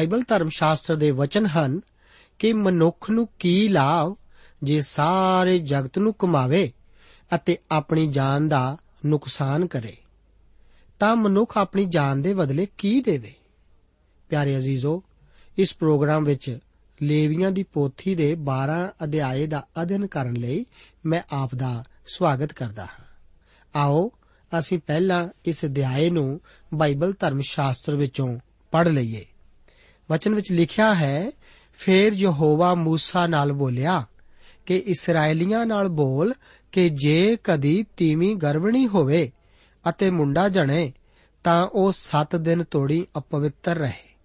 Bible 0.00 0.22
ਧਰਮ 0.28 0.48
ਸ਼ਾਸਤਰ 0.48 0.96
ਦੇ 0.96 1.10
ਵਚਨ 1.10 1.46
ਹਨ 1.46 1.80
ਕਿ 2.38 2.52
ਮਨੁੱਖ 2.52 3.10
ਨੂੰ 3.10 3.28
ਕੀ 3.38 3.68
ਲਾਭ 3.68 4.16
ਜੇ 4.62 4.80
ਸਾਰੇ 4.80 5.58
ਜਗਤ 5.58 5.98
ਨੂੰ 5.98 6.14
ਕਮਾਵੇ 6.14 6.72
ਅਤੇ 7.34 7.58
ਆਪਣੀ 7.70 8.06
ਜਾਨ 8.06 8.48
ਦਾ 8.48 8.76
ਨੁਕਸਾਨ 9.06 9.66
ਕਰੇ? 9.66 9.96
ਤਾਂ 10.98 11.16
ਮਨੁੱਖ 11.16 11.58
ਆਪਣੀ 11.58 11.84
ਜਾਨ 11.84 12.22
ਦੇ 12.22 12.34
ਬਦਲੇ 12.34 12.66
ਕੀ 12.78 13.00
ਦੇਵੇ? 13.00 13.34
ਪਿਆਰੇ 14.28 14.58
ਅਜ਼ੀਜ਼ੋ, 14.58 15.02
ਇਸ 15.58 15.76
ਪ੍ਰੋਗਰਾਮ 15.76 16.24
ਵਿੱਚ 16.24 16.58
ਲੇਵੀਆਂ 17.02 17.50
ਦੀ 17.50 17.62
ਪੋਥੀ 17.62 18.14
ਦੇ 18.14 18.34
12 18.34 18.92
ਅਧਿਆਏ 19.04 19.46
ਦਾ 19.46 19.66
ਅਧਿਐਨ 19.82 20.06
ਕਰਨ 20.06 20.34
ਲਈ 20.34 20.66
ਮੈਂ 21.06 21.22
ਆਪ 21.32 21.54
ਦਾ 21.54 21.84
ਸਵਾਗਤ 22.06 22.52
ਕਰਦਾ 22.52 22.84
ਹਾਂ। 22.84 23.04
ਆਓ, 23.76 24.12
ਅਸੀਂ 24.58 24.78
ਪਹਿਲਾਂ 24.86 25.28
ਇਸ 25.44 25.64
ਅਧਿਆਏ 25.64 26.10
ਨੂੰ 26.10 26.40
ਬਾਈਬਲ 26.74 27.14
ਧਰਮ 27.20 27.40
ਸ਼ਾਸਤਰ 27.40 27.96
ਵਿੱਚੋਂ 27.96 28.38
ਪੜ੍ਹ 28.70 28.90
ਲਈਏ। 28.90 29.26
ਵਚਨ 30.12 30.34
ਵਿੱਚ 30.34 30.52
ਲਿਖਿਆ 30.52 30.94
ਹੈ 30.94 31.30
ਫੇਰ 31.78 32.12
ਯਹੋਵਾ 32.12 32.72
موسی 32.72 33.28
ਨਾਲ 33.28 33.52
ਬੋਲਿਆ 33.52 34.06
ਕਿ 34.66 34.82
ਇਸرائیਲੀਆਂ 34.86 35.66
ਨਾਲ 35.66 35.88
ਬੋਲ 35.88 36.34
ਕਿ 36.72 36.88
ਜੇ 36.88 37.36
ਕਦੀ 37.44 37.84
ਤੀਵੀਂ 37.96 38.36
ਗਰਭਣੀ 38.36 38.86
ਹੋਵੇ 38.86 39.32
ਅਤੇ 39.88 40.10
ਮੁੰਡਾ 40.10 40.48
ਜਣੇ 40.48 40.92
ਤਾਂ 41.44 41.66
ਉਹ 41.66 41.92
7 41.92 42.38
ਦਿਨ 42.38 42.64
ਤੋੜੀ 42.64 43.06
ਅਪਵਿੱਤਰ 43.18 43.76
ਰਹੇ 43.76 44.16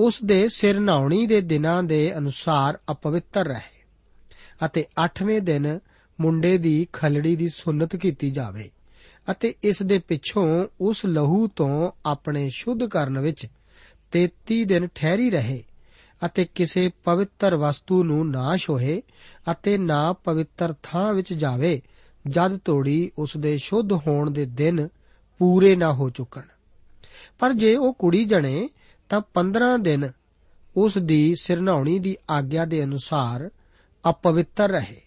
ਉਸ 0.00 0.22
ਦੇ 0.24 0.48
ਸਿਰ 0.48 0.80
ਨਹਾਉਣੀ 0.80 1.26
ਦੇ 1.26 1.40
ਦਿਨਾਂ 1.40 1.82
ਦੇ 1.82 2.18
ਅਨੁਸਾਰ 2.18 2.78
ਅਪਵਿੱਤਰ 2.90 3.46
ਰਹੇ 3.46 3.84
ਅਤੇ 4.64 4.84
8ਵੇਂ 5.06 5.40
ਦਿਨ 5.40 5.78
ਮੁੰਡੇ 6.20 6.58
ਦੀ 6.58 6.86
ਖਲੜੀ 6.92 7.36
ਦੀ 7.36 7.48
ਸੁੰਨਤ 7.48 7.96
ਕੀਤੀ 7.96 8.30
ਜਾਵੇ 8.30 8.70
ਅਤੇ 9.30 9.54
ਇਸ 9.62 9.82
ਦੇ 9.82 9.98
ਪਿੱਛੋਂ 9.98 10.66
ਉਸ 10.80 11.06
ਲਹੂ 11.06 11.48
ਤੋਂ 11.48 11.90
ਆਪਣੇ 12.06 12.50
ਸ਼ੁੱਧ 12.54 12.84
ਕਰਨ 12.84 13.18
ਵਿੱਚ 13.18 13.46
33 14.12 14.64
ਦਿਨ 14.64 14.88
ਠਹਿਰੀ 14.94 15.30
ਰਹੇ 15.30 15.64
ਅਤੇ 16.26 16.44
ਕਿਸੇ 16.54 16.90
ਪਵਿੱਤਰ 17.04 17.56
ਵਸਤੂ 17.56 18.04
ਨੂੰ 18.04 18.30
ਨਾ 18.30 18.56
ਛੋਹੇ 18.56 19.02
ਅਤੇ 19.50 19.78
ਨਾ 19.78 20.12
ਪਵਿੱਤਰ 20.12 20.74
ਥਾਂ 20.82 21.14
ਵਿੱਚ 21.14 21.32
ਜਾਵੇ, 21.32 21.82
ਜਦ 22.28 22.56
ਤੋੜੀ 22.56 23.10
ਉਸ 23.18 23.36
ਦੇ 23.36 23.56
ਸ਼ੁੱਧ 23.56 23.92
ਹੋਣ 23.92 24.30
ਦੇ 24.30 24.46
ਦਿਨ 24.46 24.88
ਪੂਰੇ 25.38 25.76
ਨਾ 25.76 25.92
ਹੋ 25.92 26.10
ਚੁੱਕਣ। 26.10 26.42
ਪਰ 27.38 27.52
ਜੇ 27.52 27.76
ਉਹ 27.76 27.94
ਕੁੜੀ 27.94 28.24
ਜਣੇ, 28.24 28.68
ਤਾਂ 29.08 29.20
15 29.34 29.78
ਦਿਨ 29.78 30.10
ਉਸ 30.76 30.98
ਦੀ 30.98 31.34
ਸਿਰਨਾਉਣੀ 31.40 31.98
ਦੀ 31.98 32.16
ਆਗਿਆ 32.30 32.64
ਦੇ 32.64 32.84
ਅਨੁਸਾਰ 32.84 33.50
ਅਪਵਿੱਤਰ 34.10 34.70
ਰਹੇ 34.70 35.00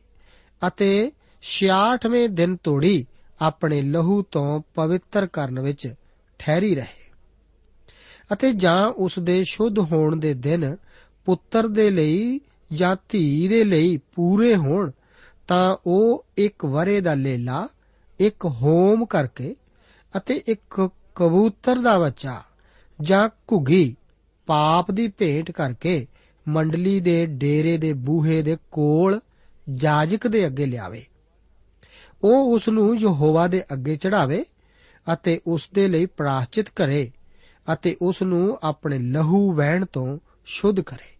ਅਤੇ 0.67 1.11
66ਵੇਂ 1.41 2.29
ਦਿਨ 2.29 2.55
ਤੋੜੀ 2.55 3.05
ਆਪਣੇ 3.41 3.81
ਲਹੂ 3.81 4.21
ਤੋਂ 4.21 4.61
ਪਵਿੱਤਰ 4.75 5.27
ਕਰਨ 5.27 5.59
ਵਿੱਚ 5.59 5.93
ਠਹਿਰੀ 6.39 6.75
ਰਹੇ। 6.75 6.98
ਅਤੇ 8.33 8.51
ਜਾਂ 8.53 8.87
ਉਸ 8.87 9.19
ਦੇ 9.19 9.43
ਸ਼ੁੱਧ 9.43 9.79
ਹੋਣ 9.79 10.15
ਦੇ 10.15 10.33
ਦਿਨ 10.33 10.75
ਪੁੱਤਰ 11.25 11.67
ਦੇ 11.67 11.89
ਲਈ 11.89 12.39
ਜਾਂ 12.73 12.95
ਧੀ 13.09 13.47
ਦੇ 13.47 13.63
ਲਈ 13.63 13.97
ਪੂਰੇ 13.97 14.55
ਹੋਣ, 14.55 14.91
ਤਾਂ 15.47 15.77
ਉਹ 15.87 16.25
ਇੱਕ 16.37 16.65
ਵਰੇ 16.65 17.01
ਦਾ 17.01 17.13
ਲੇਲਾ, 17.13 17.67
ਇੱਕ 18.19 18.45
ਹੋਮ 18.45 19.05
ਕਰਕੇ 19.05 19.55
ਅਤੇ 20.17 20.41
ਇੱਕ 20.47 20.89
ਕਬੂਤਰ 21.15 21.75
ਦਾ 21.75 21.99
ਬੱਚਾ 21.99 22.43
ਜਾਂ 23.01 23.29
ਘੁੱਗੀ 23.51 23.95
ਪਾਪ 24.47 24.91
ਦੀ 24.91 25.07
ਭੇਟ 25.07 25.51
ਕਰਕੇ 25.51 26.07
ਮੰਡਲੀ 26.47 26.99
ਦੇ 26.99 27.25
ਡੇਰੇ 27.25 27.77
ਦੇ 27.77 27.93
ਬੂਹੇ 27.93 28.41
ਦੇ 28.41 28.57
ਕੋਲ 28.71 29.19
ਜਾਜਕ 29.73 30.27
ਦੇ 30.27 30.45
ਅੱਗੇ 30.47 30.65
ਲਿਆਵੇ। 30.65 31.05
ਉਹ 32.23 32.53
ਉਸ 32.53 32.69
ਨੂੰ 32.69 32.99
ਯਹੋਵਾ 32.99 33.47
ਦੇ 33.47 33.63
ਅੱਗੇ 33.73 33.95
ਚੜਾਵੇ 33.95 34.45
ਅਤੇ 35.13 35.39
ਉਸ 35.47 35.69
ਦੇ 35.73 35.87
ਲਈ 35.87 36.05
ਪ੍ਰਾਸ਼ਚਿਤ 36.05 36.69
ਕਰੇ 36.69 37.11
ਅਤੇ 37.73 37.97
ਉਸ 38.01 38.21
ਨੂੰ 38.21 38.59
ਆਪਣੇ 38.63 38.97
ਲਹੂ 38.97 39.53
ਵਹਿਣ 39.53 39.85
ਤੋਂ 39.85 40.17
ਸ਼ੁੱਧ 40.45 40.79
ਕਰੇ। 40.79 41.17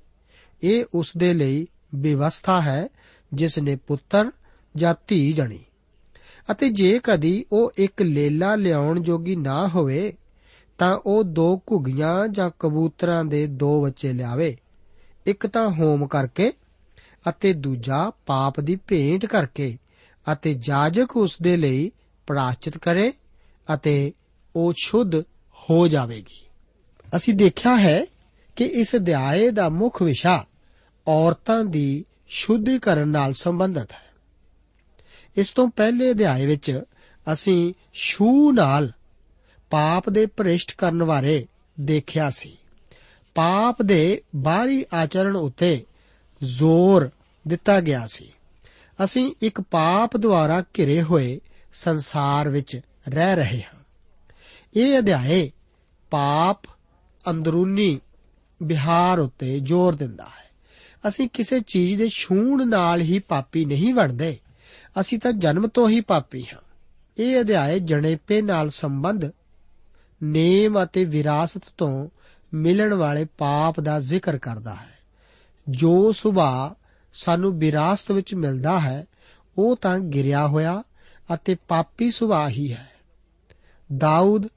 ਇਹ 0.63 0.85
ਉਸ 0.93 1.13
ਦੇ 1.17 1.33
ਲਈ 1.33 1.67
ਵਿਵਸਥਾ 1.95 2.61
ਹੈ 2.61 2.87
ਜਿਸ 3.33 3.59
ਨੇ 3.59 3.75
ਪੁੱਤਰ 3.75 4.31
ਜਾਂ 4.75 4.95
ਧੀ 5.07 5.33
ਜਣੀ। 5.33 5.59
ਅਤੇ 6.51 6.69
ਜੇ 6.69 6.99
ਕਦੀ 7.03 7.45
ਉਹ 7.51 7.71
ਇੱਕ 7.77 8.01
ਲੇਲਾ 8.01 8.55
ਲਿਆਉਣ 8.55 8.99
ਜੋਗੀ 8.99 9.35
ਨਾ 9.35 9.67
ਹੋਵੇ, 9.67 10.13
ਤਾਂ 10.77 10.99
ਉਹ 11.05 11.23
ਦੋ 11.23 11.61
ਘੁੱਗੀਆਂ 11.71 12.27
ਜਾਂ 12.27 12.51
ਕਬੂਤਰਾਂ 12.59 13.25
ਦੇ 13.25 13.47
ਦੋ 13.47 13.81
ਬੱਚੇ 13.81 14.13
ਲਿਆਵੇ। 14.13 14.57
ਇੱਕ 15.25 15.47
ਤਾਂ 15.47 15.69
ਹੋਮ 15.69 16.07
ਕਰਕੇ 16.07 16.53
ਅਤੇ 17.29 17.53
ਦੂਜਾ 17.53 18.11
ਪਾਪ 18.25 18.59
ਦੀ 18.59 18.75
ਭੇਂਟ 18.75 19.25
ਕਰਕੇ 19.25 19.77
ਅਤੇ 20.33 20.53
ਜਾਜਕ 20.53 21.17
ਉਸ 21.17 21.37
ਦੇ 21.41 21.57
ਲਈ 21.57 21.91
ਪ੍ਰਾਚਿਤ 22.27 22.77
ਕਰੇ 22.77 23.13
ਅਤੇ 23.73 24.13
ਉਹ 24.55 24.73
ਸ਼ੁੱਧ 24.83 25.15
ਹੋ 25.69 25.87
ਜਾਵੇਗੀ। 25.87 26.45
ਅਸੀਂ 27.15 27.33
ਦੇਖਿਆ 27.33 27.79
ਹੈ 27.79 28.05
ਕਿ 28.55 28.63
ਇਸ 28.63 28.95
ਅਧਿਆਏ 28.95 29.49
ਦਾ 29.49 29.69
ਮੁੱਖ 29.69 30.01
ਵਿਸ਼ਾ 30.01 30.45
ਔਰਤਾਂ 31.07 31.63
ਦੀ 31.63 32.05
ਸ਼ੁੱਧੀਕਰਨ 32.27 33.07
ਨਾਲ 33.07 33.33
ਸੰਬੰਧਿਤ 33.33 33.91
ਹੈ। 33.91 34.09
ਇਸ 35.37 35.49
ਤੋਂ 35.49 35.69
ਪਹਿਲੇ 35.69 36.11
ਅਧਿਆਏ 36.11 36.45
ਵਿੱਚ 36.45 36.81
ਅਸੀਂ 37.33 37.73
ਛੂ 37.93 38.51
ਨਾਲ 38.51 38.91
ਪਾਪ 39.69 40.09
ਦੇ 40.09 40.25
ਭ੍ਰਿਸ਼ਟ 40.25 40.75
ਕਰਨ 40.75 41.03
ਬਾਰੇ 41.03 41.47
ਦੇਖਿਆ 41.81 42.29
ਸੀ। 42.29 42.57
ਪਾਪ 43.35 43.81
ਦੇ 43.81 44.21
ਬਾਹਰੀ 44.35 44.85
ਆਚਰਣ 44.93 45.35
ਉੱਤੇ 45.35 45.85
ਜ਼ੋਰ 46.43 47.09
ਦਿੱਤਾ 47.47 47.81
ਗਿਆ 47.81 48.07
ਸੀ। 48.13 48.33
ਅਸੀਂ 49.03 49.33
ਇੱਕ 49.41 49.61
ਪਾਪ 49.61 50.17
ਦੁਆਰਾ 50.17 50.61
ਘਿਰੇ 50.61 51.03
ਹੋਏ 51.03 51.39
ਸੰਸਾਰ 51.73 52.49
ਵਿੱਚ 52.49 52.81
ਰਹਿ 53.09 53.35
ਰਹੇ 53.35 53.61
ਹਾਂ। 53.61 53.79
ਇਹ 54.75 54.99
ਅਧਿਆਏ 54.99 55.51
ਪਾਪ 56.09 56.61
ਅੰਦਰੂਨੀ 57.29 57.99
ਬਿਹਾਰ 58.63 59.19
ਉੱਤੇ 59.19 59.59
ਜ਼ੋਰ 59.59 59.95
ਦਿੰਦਾ 59.95 60.23
ਹੈ। 60.23 60.49
ਅਸੀਂ 61.07 61.29
ਕਿਸੇ 61.33 61.59
ਚੀਜ਼ 61.59 61.97
ਦੇ 61.97 62.09
ਛੂਣ 62.09 62.67
ਨਾਲ 62.67 63.01
ਹੀ 63.01 63.19
ਪਾਪੀ 63.19 63.65
ਨਹੀਂ 63.65 63.93
ਬਣਦੇ। 63.93 64.37
ਅਸੀਂ 64.99 65.19
ਤਾਂ 65.19 65.31
ਜਨਮ 65.31 65.67
ਤੋਂ 65.67 65.89
ਹੀ 65.89 66.01
ਪਾਪੀ 66.01 66.43
ਹਾਂ। 66.43 66.61
ਇਹ 67.17 67.41
ਅਧਿਆਏ 67.41 67.79
ਜਣੇਪੇ 67.79 68.41
ਨਾਲ 68.41 68.69
ਸੰਬੰਧ, 68.69 69.25
ਨੇਮ 70.23 70.83
ਅਤੇ 70.83 71.05
ਵਿਰਾਸਤ 71.05 71.61
ਤੋਂ 71.77 72.09
ਮਿਲਣ 72.53 72.93
ਵਾਲੇ 72.93 73.25
ਪਾਪ 73.25 73.79
ਦਾ 73.79 73.99
ਜ਼ਿਕਰ 73.99 74.37
ਕਰਦਾ 74.37 74.75
ਹੈ। 74.75 74.99
ਜੋ 75.69 76.11
ਸੁਭਾ 76.11 76.75
ਸਾਨੂੰ 77.13 77.59
ਵਿਰਾਸਤ 77.59 78.11
ਵਿੱਚ 78.11 78.35
ਮਿਲਦਾ 78.35 78.79
ਹੈ, 78.79 79.05
ਉਹ 79.57 79.75
ਤਾਂ 79.75 79.99
ਗਿਰਿਆ 79.99 80.47
ਹੋਇਆ 80.47 80.83
ਅਤੇ 81.33 81.55
ਪਾਪੀ 81.67 82.11
ਸੁਭਾਅ 82.11 82.49
ਹੀ 82.49 82.73
ਹੈ। 82.73 82.91
ਦਾਊਦ, 83.97 84.47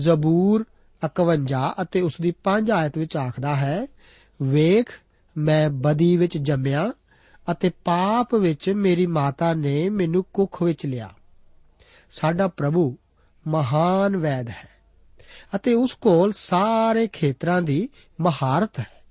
ਜ਼ਬੂਰ 0.00 0.64
51 1.08 1.74
ਅਤੇ 1.82 2.00
ਉਸ 2.00 2.12
ਦੀ 2.20 2.32
5 2.44 2.70
ਆਇਤ 2.74 2.98
ਵਿੱਚ 2.98 3.16
ਆਖਦਾ 3.16 3.56
ਹੈ, 3.56 3.86
ਵੇਖ, 4.42 4.90
ਮੈਂ 5.36 5.70
ਬਦੀ 5.70 6.16
ਵਿੱਚ 6.16 6.38
ਜੰਮਿਆ 6.38 6.92
ਅਤੇ 7.50 7.70
ਪਾਪ 7.84 8.34
ਵਿੱਚ 8.34 8.70
ਮੇਰੀ 8.70 9.06
ਮਾਤਾ 9.06 9.54
ਨੇ 9.54 9.88
ਮੈਨੂੰ 9.88 10.24
ਕੁੱਖ 10.32 10.62
ਵਿੱਚ 10.62 10.86
ਲਿਆ। 10.86 11.10
ਸਾਡਾ 12.10 12.48
ਪ੍ਰਭੂ 12.48 12.96
ਮਹਾਨ 13.48 14.16
ਵੈਦ 14.16 14.48
ਹੈ 14.48 14.68
ਅਤੇ 15.54 15.74
ਉਸ 15.74 15.94
ਕੋਲ 15.94 16.32
ਸਾਰੇ 16.32 17.06
ਖੇਤਰਾਂ 17.06 17.62
ਦੀ 17.62 17.88
ਮਹਾਰਤ 18.20 18.78
ਹੈ। 18.78 19.02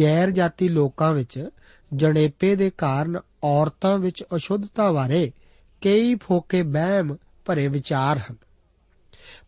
ਗੈਰ 0.00 0.30
ਜਾਤੀ 0.30 0.68
ਲੋਕਾਂ 0.68 1.12
ਵਿੱਚ 1.12 1.48
ਜਣੇਪੇ 1.94 2.56
ਦੇ 2.56 2.70
ਕਾਰਨ 2.70 3.20
ਔਰਤਾਂ 3.44 3.98
ਵਿੱਚ 3.98 4.24
ਅਸ਼ੁੱਧਤਾ 4.36 4.92
ਬਾਰੇ 4.92 5.32
ਕਈ 5.80 6.14
ਫੋਕੇ 6.14 6.62
ਬਹਿਮ 6.62 7.16
ਭਰੇ 7.44 7.68
ਵਿਚਾਰ 7.68 8.18
ਹਨ। 8.18 8.36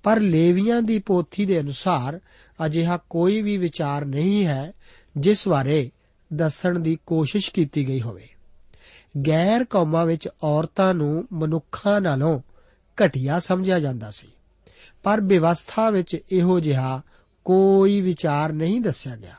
ਪਰ 0.04 0.20
ਲੇਵੀਆਂ 0.20 0.82
ਦੀ 0.82 0.98
ਪੋਥੀ 0.98 1.46
ਦੇ 1.46 1.60
ਅਨੁਸਾਰ 1.60 2.20
ਅਜਿਹਾ 2.66 2.96
ਕੋਈ 3.10 3.42
ਵੀ 3.42 3.56
ਵਿਚਾਰ 3.56 4.04
ਨਹੀਂ 4.04 4.46
ਹੈ 4.46 4.72
ਜਿਸ 5.16 5.48
ਬਾਰੇ 5.48 5.90
ਦੱਸਣ 6.32 6.78
ਦੀ 6.78 6.98
ਕੋਸ਼ਿਸ਼ 7.06 7.50
ਕੀਤੀ 7.50 7.88
ਗਈ 7.88 8.00
ਹੋਵੇ। 8.00 8.28
ਗੈਰ 9.28 9.64
ਕੌਮਾਂ 9.64 10.06
ਵਿੱਚ 10.06 10.28
ਔਰਤਾਂ 10.42 10.94
ਨੂੰ 10.94 11.26
ਮਨੁੱਖਾਂ 11.32 12.00
ਨਾਲੋਂ 12.00 12.40
ਘਟੀਆ 12.98 13.38
ਸਮਝਿਆ 13.38 13.80
ਜਾਂਦਾ 13.80 14.10
ਸੀ। 14.10 14.28
ਪਰ 15.02 15.20
ਵਿਵਸਥਾ 15.20 15.90
ਵਿੱਚ 15.90 16.16
ਇਹੋ 16.32 16.60
ਜਿਹਾ 16.60 17.02
ਕੋਈ 17.44 18.00
ਵਿਚਾਰ 18.00 18.52
ਨਹੀਂ 18.52 18.80
ਦੱਸਿਆ 18.80 19.16
ਗਿਆ। 19.16 19.34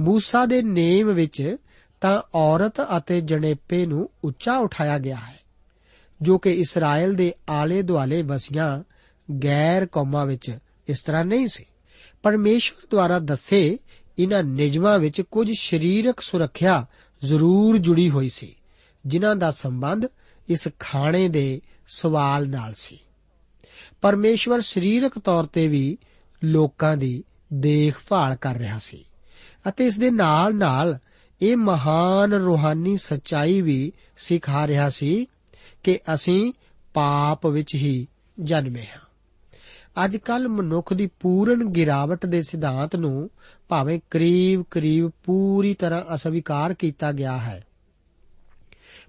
ਮੂਸਾ 0.00 0.46
ਦੇ 0.46 0.62
ਨੇਮ 0.62 1.12
ਵਿੱਚ 1.12 1.56
ਤਾਂ 2.00 2.22
ਔਰਤ 2.34 2.80
ਅਤੇ 2.96 3.20
ਜਣੇਪੇ 3.20 3.86
ਨੂੰ 3.86 4.10
ਉੱਚਾ 4.24 4.56
ਉਠਾਇਆ 4.56 4.98
ਗਿਆ 4.98 5.16
ਹੈ, 5.16 5.38
ਜੋ 6.22 6.38
ਕਿ 6.38 6.50
ਇਸਰਾਇਲ 6.50 7.14
ਦੇ 7.14 7.34
ਆਲੇ 7.48 7.82
ਦੁਆਲੇ 7.82 8.22
ਵਸੀਆਂ 8.22 8.82
ਗੈਰ 9.44 9.86
ਕੌਮਾਂ 9.86 10.26
ਵਿੱਚ 10.26 10.58
ਇਸ 10.88 11.00
ਤਰ੍ਹਾਂ 11.00 11.24
ਨਹੀਂ 11.24 11.48
ਸੀ। 11.48 11.64
ਪਰਮੇਸ਼ਵਰ 12.22 12.86
ਦੁਆਰਾ 12.90 13.18
ਦੱਸੇ 13.18 13.78
ਇਹਨਾਂ 14.18 14.42
ਨਿਯਮਾਂ 14.42 14.98
ਵਿੱਚ 14.98 15.20
ਕੁਝ 15.20 15.52
ਸਰੀਰਕ 15.58 16.20
ਸੁਰੱਖਿਆ 16.20 16.86
ਜ਼ਰੂਰ 17.24 17.78
ਜੁੜੀ 17.78 18.10
ਹੋਈ 18.10 18.28
ਸੀ, 18.28 18.56
ਜਿਨ੍ਹਾਂ 19.06 19.36
ਦਾ 19.36 19.50
ਸੰਬੰਧ 19.50 20.06
ਇਸ 20.48 20.68
ਖਾਣੇ 20.78 21.28
ਦੇ 21.28 21.60
ਸਵਾਲ 21.88 22.48
ਨਾਲ 22.48 22.72
ਸੀ। 22.76 22.98
ਪਰਮੇਸ਼ਵਰ 24.00 24.60
ਸਰੀਰਕ 24.60 25.18
ਤੌਰ 25.18 25.44
ਤੇ 25.46 25.68
ਵੀ 25.68 25.98
ਲੋਕਾਂ 26.44 26.96
ਦੀ 26.96 27.24
ਦੇਖਭਾਲ 27.52 28.36
ਕਰ 28.36 28.56
ਰਿਹਾ 28.56 28.78
ਸੀ 28.78 29.04
ਅਤੇ 29.68 29.86
ਇਸ 29.86 29.98
ਦੇ 29.98 30.10
ਨਾਲ-ਨਾਲ 30.10 30.98
ਇਹ 31.42 31.56
ਮਹਾਨ 31.56 32.32
ਰੂਹਾਨੀ 32.32 32.96
ਸੱਚਾਈ 32.96 33.60
ਵੀ 33.60 33.92
ਸਿਖਾ 34.16 34.66
ਰਿਹਾ 34.66 34.88
ਸੀ 34.88 35.26
ਕਿ 35.84 35.98
ਅਸੀਂ 36.14 36.52
ਪਾਪ 36.94 37.46
ਵਿੱਚ 37.46 37.74
ਹੀ 37.74 38.08
ਜਨਮੇ 38.40 38.82
ਹਾਂ। 38.82 39.09
ਅੱਜ 40.04 40.16
ਕੱਲ 40.16 40.48
ਮਨੁੱਖ 40.48 40.92
ਦੀ 40.92 41.10
ਪੂਰਨ 41.20 41.64
ਗਿਰਾਵਟ 41.64 42.26
ਦੇ 42.26 42.42
ਸਿਧਾਂਤ 42.42 42.96
ਨੂੰ 42.96 43.30
ਭਾਵੇਂ 43.68 44.00
ਕਰੀਬ-ਕਰੀਬ 44.10 45.10
ਪੂਰੀ 45.24 45.74
ਤਰ੍ਹਾਂ 45.74 46.14
ਅਸਵੀਕਾਰ 46.14 46.74
ਕੀਤਾ 46.74 47.12
ਗਿਆ 47.12 47.38
ਹੈ। 47.38 47.64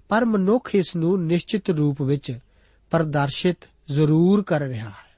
ਪਰ 0.08 0.24
ਮਨੁੱਖ 0.24 0.74
ਇਸ 0.74 0.96
ਨੂੰ 0.96 1.26
ਨਿਸ਼ਚਿਤ 1.26 1.70
ਰੂਪ 1.70 2.02
ਵਿੱਚ 2.02 2.38
ਪ੍ਰਦਰਸ਼ਿਤ 2.90 3.56
ਜ਼ਰੂਰ 3.90 4.42
ਕਰ 4.42 4.60
ਰਿਹਾ 4.60 4.88
ਹੈ। 4.88 5.12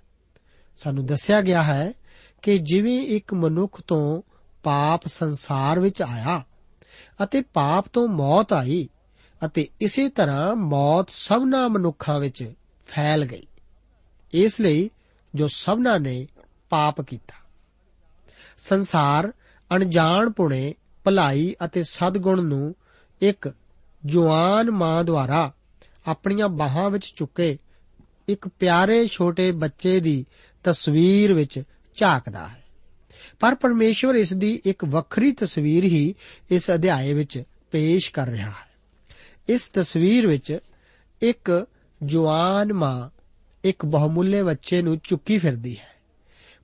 ਸਾਨੂੰ 0.77 1.07
ਦੱਸਿਆ 1.07 1.41
ਗਿਆ 1.41 1.63
ਹੈ 1.63 1.93
ਕਿ 2.43 2.59
ਜਿਵੇਂ 2.59 3.07
ਇੱਕ 3.07 3.35
ਮਨੁੱਖ 3.35 3.81
ਤੋਂ 3.81 4.23
ਪਾਪ 4.63 5.07
ਸੰਸਾਰ 5.07 5.81
ਵਿੱਚ 5.81 6.03
ਆਇਆ 6.03 6.43
ਅਤੇ 7.23 7.41
ਪਾਪ 7.41 7.87
ਤੋਂ 7.93 8.09
ਮੌਤ 8.09 8.53
ਆਈ 8.53 8.89
ਅਤੇ 9.45 9.69
ਇਸੇ 9.81 10.09
ਤਰ੍ਹਾਂ 10.09 10.57
ਮੌਤ 10.57 11.07
ਸਭਨਾ 11.11 11.69
ਮਨੁੱਖਾਂ 11.69 12.21
ਵਿੱਚ 12.21 12.53
ਫੈਲ 12.87 13.25
ਗਈ। 13.25 13.47
ਇਸ 14.33 14.61
ਲਈ 14.61 14.91
ਜੋ 15.35 15.49
ਸਭਨਾ 15.49 15.99
ਨੇ 15.99 16.27
ਪਾਪ 16.71 17.01
ਕੀਤਾ। 17.01 17.35
ਸੰਸਾਰ 18.59 19.33
ਅਣਜਾਣ 19.77 20.31
ਪੁਣੇ 20.31 20.75
ਭਲਾਈ 21.05 21.55
ਅਤੇ 21.65 21.83
ਸਦਗੁਣ 21.83 22.43
ਨੂੰ 22.43 22.75
ਇੱਕ 23.21 23.53
ਜਵਾਨ 24.07 24.71
ਮਾਂ 24.71 25.05
ਦੁਆਰਾ 25.05 25.53
ਆਪਣੀਆਂ 26.07 26.49
ਬਾਹਾਂ 26.49 26.91
ਵਿੱਚ 26.91 27.13
ਚੁੱਕੇ 27.17 27.59
ਇੱਕ 28.29 28.49
ਪਿਆਰੇ 28.49 29.07
ਛੋਟੇ 29.07 29.53
ਬੱਚੇ 29.53 30.01
ਦੀ 30.01 30.27
ਤਸਵੀਰ 30.65 31.35
ਵਿੱਚ 31.35 31.63
ਝਾਕਦਾ 31.95 32.49
ਹੈ। 32.49 32.65
ਪਰ 33.41 33.55
ਪਰਮੇਸ਼ਵਰ 33.55 34.15
ਇਸ 34.15 34.33
ਦੀ 34.33 34.63
ਇੱਕ 34.65 34.85
ਵੱਖਰੀ 34.85 35.33
ਤਸਵੀਰ 35.33 35.85
ਹੀ 35.85 36.15
ਇਸ 36.51 36.71
ਅਧਿਆਏ 36.71 37.13
ਵਿੱਚ 37.13 37.43
ਪੇਸ਼ 37.71 38.13
ਕਰ 38.13 38.27
ਰਿਹਾ 38.27 38.51
ਹੈ। 38.51 38.75
ਇਸ 39.49 39.69
ਤਸਵੀਰ 39.69 40.27
ਵਿੱਚ 40.27 40.59
ਇੱਕ 41.23 41.67
ਜਵਾਨ 42.05 42.73
ਮਾਂ 42.73 43.11
ਇੱਕ 43.65 43.85
ਬਹੁਮੁੱਲੇ 43.85 44.43
ਬੱਚੇ 44.43 44.83
ਨੂੰ 44.83 44.99
ਚੁੱਕੀ 44.99 45.39
ਫਿਰਦੀ 45.39 45.79
ਹੈ। 45.79 45.95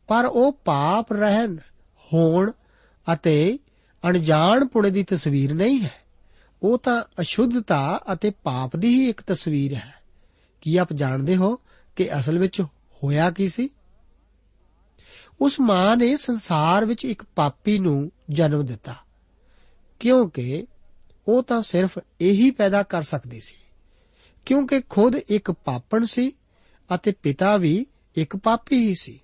ਪਰ 0.09 0.25
ਉਹ 0.25 0.52
ਪਾਪ 0.52 1.12
ਰਹਿਣ, 1.12 1.57
ਹੋਣ 2.14 2.52
ਅਤੇ 3.12 3.59
ਅਣਜਾਣ 4.09 4.64
ਪੁਣੇ 4.66 4.90
ਦੀ 4.90 5.02
ਤਸਵੀਰ 5.02 5.54
ਨਹੀਂ 5.54 5.80
ਹੈ। 5.80 5.92
ਉਹ 6.62 6.78
ਤਾਂ 6.78 7.02
ਅਸ਼ੁੱਧਤਾ 7.21 8.00
ਅਤੇ 8.12 8.30
ਪਾਪ 8.30 8.76
ਦੀ 8.76 8.88
ਹੀ 8.88 9.09
ਇੱਕ 9.09 9.23
ਤਸਵੀਰ 9.23 9.75
ਹੈ। 9.75 9.95
ਕੀ 10.61 10.76
ਆਪ 10.76 10.92
ਜਾਣਦੇ 10.92 11.37
ਹੋ 11.37 11.61
ਕਿ 11.97 12.19
ਅਸਲ 12.19 12.38
ਵਿੱਚ 12.38 12.61
ਹੋਇਆ 13.04 13.30
ਕੀ 13.30 13.49
ਸੀ? 13.49 13.69
ਉਸ 15.40 15.61
ਮਾਂ 15.61 15.97
ਨੇ 15.97 16.16
ਸੰਸਾਰ 16.16 16.85
ਵਿੱਚ 16.85 17.04
ਇੱਕ 17.04 17.23
ਪਾਪੀ 17.23 17.78
ਨੂੰ 17.78 18.12
ਜਨਮ 18.30 18.66
ਦਿੱਤਾ। 18.66 18.95
ਕਿਉਂਕਿ 20.00 20.66
ਉਹ 21.28 21.42
ਤਾਂ 21.42 21.62
ਸਿਰਫ 21.62 21.99
ਇਹੀ 22.21 22.50
ਪੈਦਾ 22.50 22.83
ਕਰ 22.83 23.02
ਸਕਦੀ 23.02 23.40
ਸੀ। 23.40 23.57
ਕਿਉਂਕਿ 24.47 24.80
ਖੁਦ 24.80 25.16
ਇੱਕ 25.16 25.50
ਪਾਪਣ 25.50 26.04
ਸੀ 26.04 26.33
ਅਤੇ 26.94 27.12
ਪਿਤਾ 27.12 27.56
ਵੀ 27.56 27.87
ਇੱਕ 28.16 28.37
ਪਾਪੀ 28.37 28.76
ਹੀ 28.78 28.94
ਸੀ। 28.94 29.20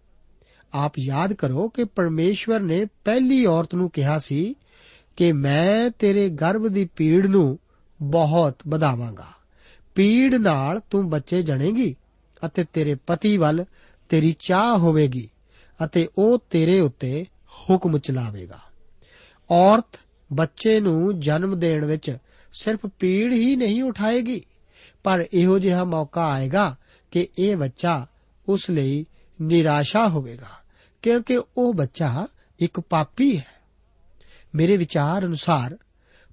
ਆਪ 0.74 0.98
ਯਾਦ 0.98 1.32
ਕਰੋ 1.32 1.68
ਕਿ 1.68 1.84
ਪਰਮੇਸ਼ਵਰ 1.84 2.60
ਨੇ 2.60 2.84
ਪਹਿਲੀ 3.04 3.44
ਔਰਤ 3.46 3.74
ਨੂੰ 3.74 3.90
ਕਿਹਾ 3.90 4.18
ਸੀ 4.18 4.54
ਕਿ 5.16 5.32
ਮੈਂ 5.32 5.90
ਤੇਰੇ 5.90 6.28
ਗਰਭ 6.30 6.66
ਦੀ 6.66 6.84
ਪੀੜ 6.96 7.26
ਨੂੰ 7.26 7.58
ਬਹੁਤ 8.00 8.62
ਵਧਾਵਾਂਗਾ। 8.68 9.32
ਪੀੜ 9.94 10.34
ਨਾਲ 10.34 10.80
ਤੂੰ 10.90 11.08
ਬੱਚੇ 11.10 11.42
ਜਣੇਗੀ 11.42 11.94
ਅਤੇ 12.46 12.64
ਤੇਰੇ 12.72 12.94
ਪਤੀ 13.06 13.36
ਵੱਲ 13.36 13.64
ਤੇਰੀ 14.08 14.34
ਚਾਹ 14.40 14.76
ਹੋਵੇਗੀ 14.78 15.28
ਅਤੇ 15.80 16.08
ਉਹ 16.18 16.38
ਤੇਰੇ 16.50 16.80
ਉੱਤੇ 16.80 17.24
ਹੁਕਮ 17.60 17.98
ਚਲਾਵੇਗਾ। 17.98 18.60
ਔਰਤ 19.50 19.98
ਬੱਚੇ 20.32 20.80
ਨੂੰ 20.80 21.20
ਜਨਮ 21.20 21.58
ਦੇਣ 21.58 21.84
ਵਿੱਚ 21.84 22.16
ਸਿਰਫ 22.52 22.86
ਪੀੜ 22.86 23.32
ਹੀ 23.32 23.56
ਨਹੀਂ 23.56 23.82
ਉਠਾਏਗੀ, 23.82 24.40
ਪਰ 25.04 25.26
ਇਹੋ 25.32 25.58
ਜਿਹਾ 25.58 25.84
ਮੌਕਾ 25.84 26.26
ਆਏਗਾ 26.32 26.76
ਕਿ 27.10 27.28
ਇਹ 27.38 27.56
ਬੱਚਾ 27.56 28.06
ਉਸ 28.48 28.70
ਲਈ 28.70 29.06
ਨਿਰਾਸ਼ਾ 29.42 30.08
ਹੋਵੇਗਾ, 30.08 30.48
ਕਿਉਂਕਿ 31.02 31.40
ਉਹ 31.56 31.74
ਬੱਚਾ 31.74 32.26
ਇੱਕ 32.60 32.80
ਪਾਪੀ 32.80 33.38
ਹੈ। 33.38 33.46
ਮੇਰੇ 34.54 34.76
ਵਿਚਾਰ 34.76 35.24
ਅਨੁਸਾਰ 35.26 35.78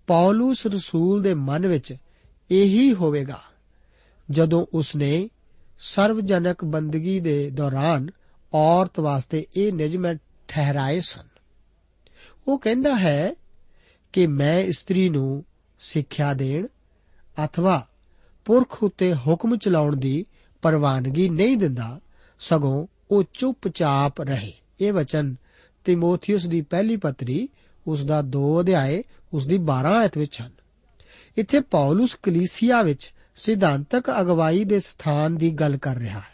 ਪੌਲਸ 0.08 0.68
ਰਸੂਲ 0.68 1.22
ਦੇ 1.22 1.34
ਮਨ 1.34 1.68
ਵਿੱਚ 1.68 1.96
ਇਹੀ 2.52 2.94
ਹੋਵੇਗਾ, 2.94 3.42
ਜਦੋਂ 4.32 4.66
ਉਸਨੇ 4.74 5.30
ਸਰਵਜਨਕ 5.80 6.64
ਬੰਦਗੀ 6.66 7.20
ਦੇ 7.20 7.50
ਦੌਰਾਨ 7.50 8.10
ਔਰਤ 8.54 9.00
ਵਾਸਤੇ 9.00 9.46
ਇਹ 9.56 9.74
ਨਿਯਮ 9.74 10.18
ਠਹਿਰਾਏ 10.48 11.00
ਸਨ। 11.00 11.28
ਉਹ 12.48 12.60
ਕਹਿੰਦਾ 12.60 12.96
ਹੈ 12.96 13.34
ਕਿ 14.14 14.28
ਮੈਂ 14.28 14.60
ਇਸਤਰੀ 14.60 15.10
ਨੂੰ 15.10 15.46
ਸਿੱਖਿਆ 15.80 16.34
ਦੇਣ, 16.34 16.68
ਅਥਵਾ 17.46 17.88
ਪੁਰਖ 18.46 18.84
ਉਤੇ 18.84 19.14
ਹੁਕਮ 19.14 19.58
ਚਲਾਉਣ 19.58 19.96
ਦੀ 19.96 20.26
ਪ੍ਰਵਾਨਗੀ 20.64 21.30
ਨਹੀਂ 21.30 21.58
ਦਿੰਦਾ, 21.58 22.00
ਸਗੋਂ 22.40 22.88
ਉਹ 23.12 23.24
ਚੁੱਪਚਾਪ 23.34 24.22
ਰਹੇ। 24.22 24.54
ਇਹ 24.80 24.94
ਵਚਨ 24.94 25.36
ਤਿਮੋਥੀਉਸ 25.86 26.46
ਦੀ 26.46 26.62
ਪਹਿਲੀ 26.62 26.98
ਪੱਤਰੀ, 26.98 27.50
ਉਸ 27.88 28.06
ਦਾ 28.06 28.22
2 28.22 28.62
ਅਧਿਆਏ, 28.62 29.04
ਉਸ 29.34 29.46
ਦੀ 29.46 29.58
12 29.58 29.94
ਆਇਤ 29.94 30.18
ਵਿੱਚ 30.18 30.42
ਹਨ। 30.42 30.52
ਇੱਥੇ 31.38 31.60
ਪੌਲਸ 31.60 32.16
ਕਲੀਸਿਆ 32.24 32.82
ਵਿੱਚ 32.82 33.12
ਸਿਧਾਂਤਕ 33.36 34.10
ਅਗਵਾਈ 34.22 34.64
ਦੇ 34.64 34.80
ਸਥਾਨ 34.80 35.38
ਦੀ 35.38 35.50
ਗੱਲ 35.50 35.78
ਕਰ 35.78 35.96
ਰਿਹਾ 35.96 36.20
ਹੈ 36.20 36.34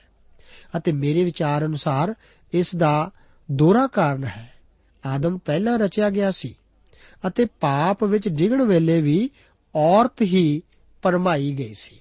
ਅਤੇ 0.77 0.91
ਮੇਰੇ 0.91 1.23
ਵਿਚਾਰ 1.23 1.65
ਅਨੁਸਾਰ 1.65 2.13
ਇਸ 2.53 2.75
ਦਾ 2.75 3.11
ਦੋਹਰਾ 3.51 3.87
ਕਾਰਨ 3.87 4.23
ਹੈ। 4.23 4.53
ਆਦਮ 5.05 5.37
ਪਹਿਲਾਂ 5.37 5.79
ਰਚਿਆ 5.79 6.09
ਗਿਆ 6.09 6.31
ਸੀ 6.31 6.55
ਅਤੇ 7.27 7.45
ਪਾਪ 7.45 8.03
ਵਿੱਚ 8.03 8.27
ਡਿਗਣ 8.29 8.63
ਵੇਲੇ 8.63 9.01
ਵੀ 9.01 9.29
ਔਰਤ 9.75 10.21
ਹੀ 10.21 10.61
ਪਰਮਾਈ 11.01 11.51
ਗਈ 11.57 11.73
ਸੀ। 11.73 11.99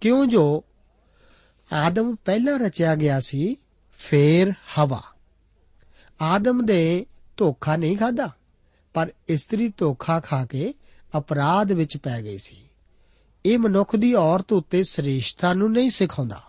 ਕਿਉਂ 0.00 0.26
ਜੋ 0.26 0.64
ਆਦਮ 1.72 2.14
ਪਹਿਲਾਂ 2.24 2.58
ਰਚਿਆ 2.58 2.94
ਗਿਆ 2.94 3.20
ਸੀ, 3.20 3.56
ਫੇਰ 3.98 4.52
ਹਵਾ। 4.78 5.02
ਆਦਮ 6.20 6.66
ਦੇ 6.66 7.06
ਧੋਖਾ 7.36 7.76
ਨਹੀਂ 7.76 7.96
ਖਾਦਾ 7.96 8.30
ਪਰ 8.94 9.12
ਇਸਤਰੀ 9.28 9.72
ਧੋਖਾ 9.76 10.20
ਖਾ 10.20 10.46
ਕੇ 10.46 10.74
ਅਪਰਾਧ 11.18 11.72
ਵਿੱਚ 11.72 11.96
ਪੈ 11.96 12.22
ਗਈ 12.22 12.38
ਸੀ। 12.38 12.56
ਇਹ 13.46 13.58
ਮਨੁੱਖ 13.58 13.96
ਦੀ 13.96 14.14
ਔਰਤ 14.14 14.52
ਉੱਤੇ 14.52 14.84
ਸ੍ਰੇਸ਼ਟਤਾ 14.84 15.52
ਨੂੰ 15.52 15.72
ਨਹੀਂ 15.72 15.90
ਸਿਖਾਉਂਦਾ। 15.90 16.42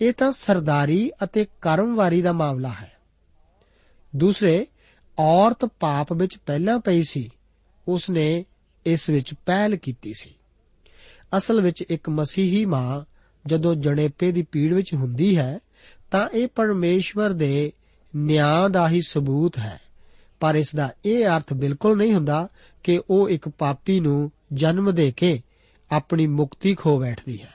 ਇਹ 0.00 0.12
ਤਾਂ 0.12 0.32
ਸਰਦਾਰੀ 0.32 1.10
ਅਤੇ 1.24 1.46
ਕਰਮਵਾਰੀ 1.60 2.22
ਦਾ 2.22 2.32
ਮਾਮਲਾ 2.32 2.68
ਹੈ। 2.68 2.92
ਦੂਸਰੇ, 4.16 4.66
ਔਰਤ 5.18 5.64
ਪਾਪ 5.64 6.12
ਵਿੱਚ 6.12 6.38
ਪਹਿਲਾਂ 6.46 6.78
ਪਈ 6.78 7.02
ਸੀ 7.02 7.30
ਉਸ 7.88 8.10
ਨੇ 8.10 8.44
ਇਸ 8.86 9.10
ਵਿੱਚ 9.10 9.34
ਪਹਿਲ 9.34 9.76
ਕੀਤੀ 9.76 10.12
ਸੀ। 10.12 10.34
ਅਸਲ 11.36 11.60
ਵਿੱਚ 11.60 11.82
ਇੱਕ 11.82 12.08
ਮਸੀਹੀ 12.08 12.64
ਮਾਂ 12.64 13.09
ਜਦੋਂ 13.50 13.74
ਜਣੇਪੇ 13.74 14.32
ਦੀ 14.32 14.42
ਪੀੜ 14.42 14.74
ਵਿੱਚ 14.74 14.94
ਹੁੰਦੀ 14.94 15.36
ਹੈ, 15.36 15.58
ਤਾਂ 16.10 16.28
ਇਹ 16.28 16.48
ਪਰਮੇਸ਼ਵਰ 16.48 17.30
ਦੇ 17.30 17.72
ਨਿਆਂ 18.16 18.70
ਦਾ 18.70 18.88
ਹੀ 18.88 19.00
ਸਬੂਤ 19.00 19.58
ਹੈ। 19.58 19.80
ਪਰ 20.40 20.54
ਇਸ 20.54 20.74
ਦਾ 20.74 20.94
ਇਹ 21.04 21.26
ਅਰਥ 21.26 21.52
ਬਿਲਕੁਲ 21.52 21.96
ਨਹੀਂ 21.96 22.14
ਹੁੰਦਾ 22.14 22.48
ਕਿ 22.82 23.00
ਉਹ 23.10 23.28
ਇੱਕ 23.28 23.48
ਪਾਪੀ 23.48 24.00
ਨੂੰ 24.00 24.32
ਜਨਮ 24.52 24.94
ਦੇ 24.94 25.12
ਕੇ 25.12 25.42
ਆਪਣੀ 25.90 26.26
ਮੁਕਤੀ 26.26 26.74
ਖੋ 26.74 27.00
ਬੈਠਦੀ 27.00 27.42
ਹੈ। 27.42 27.54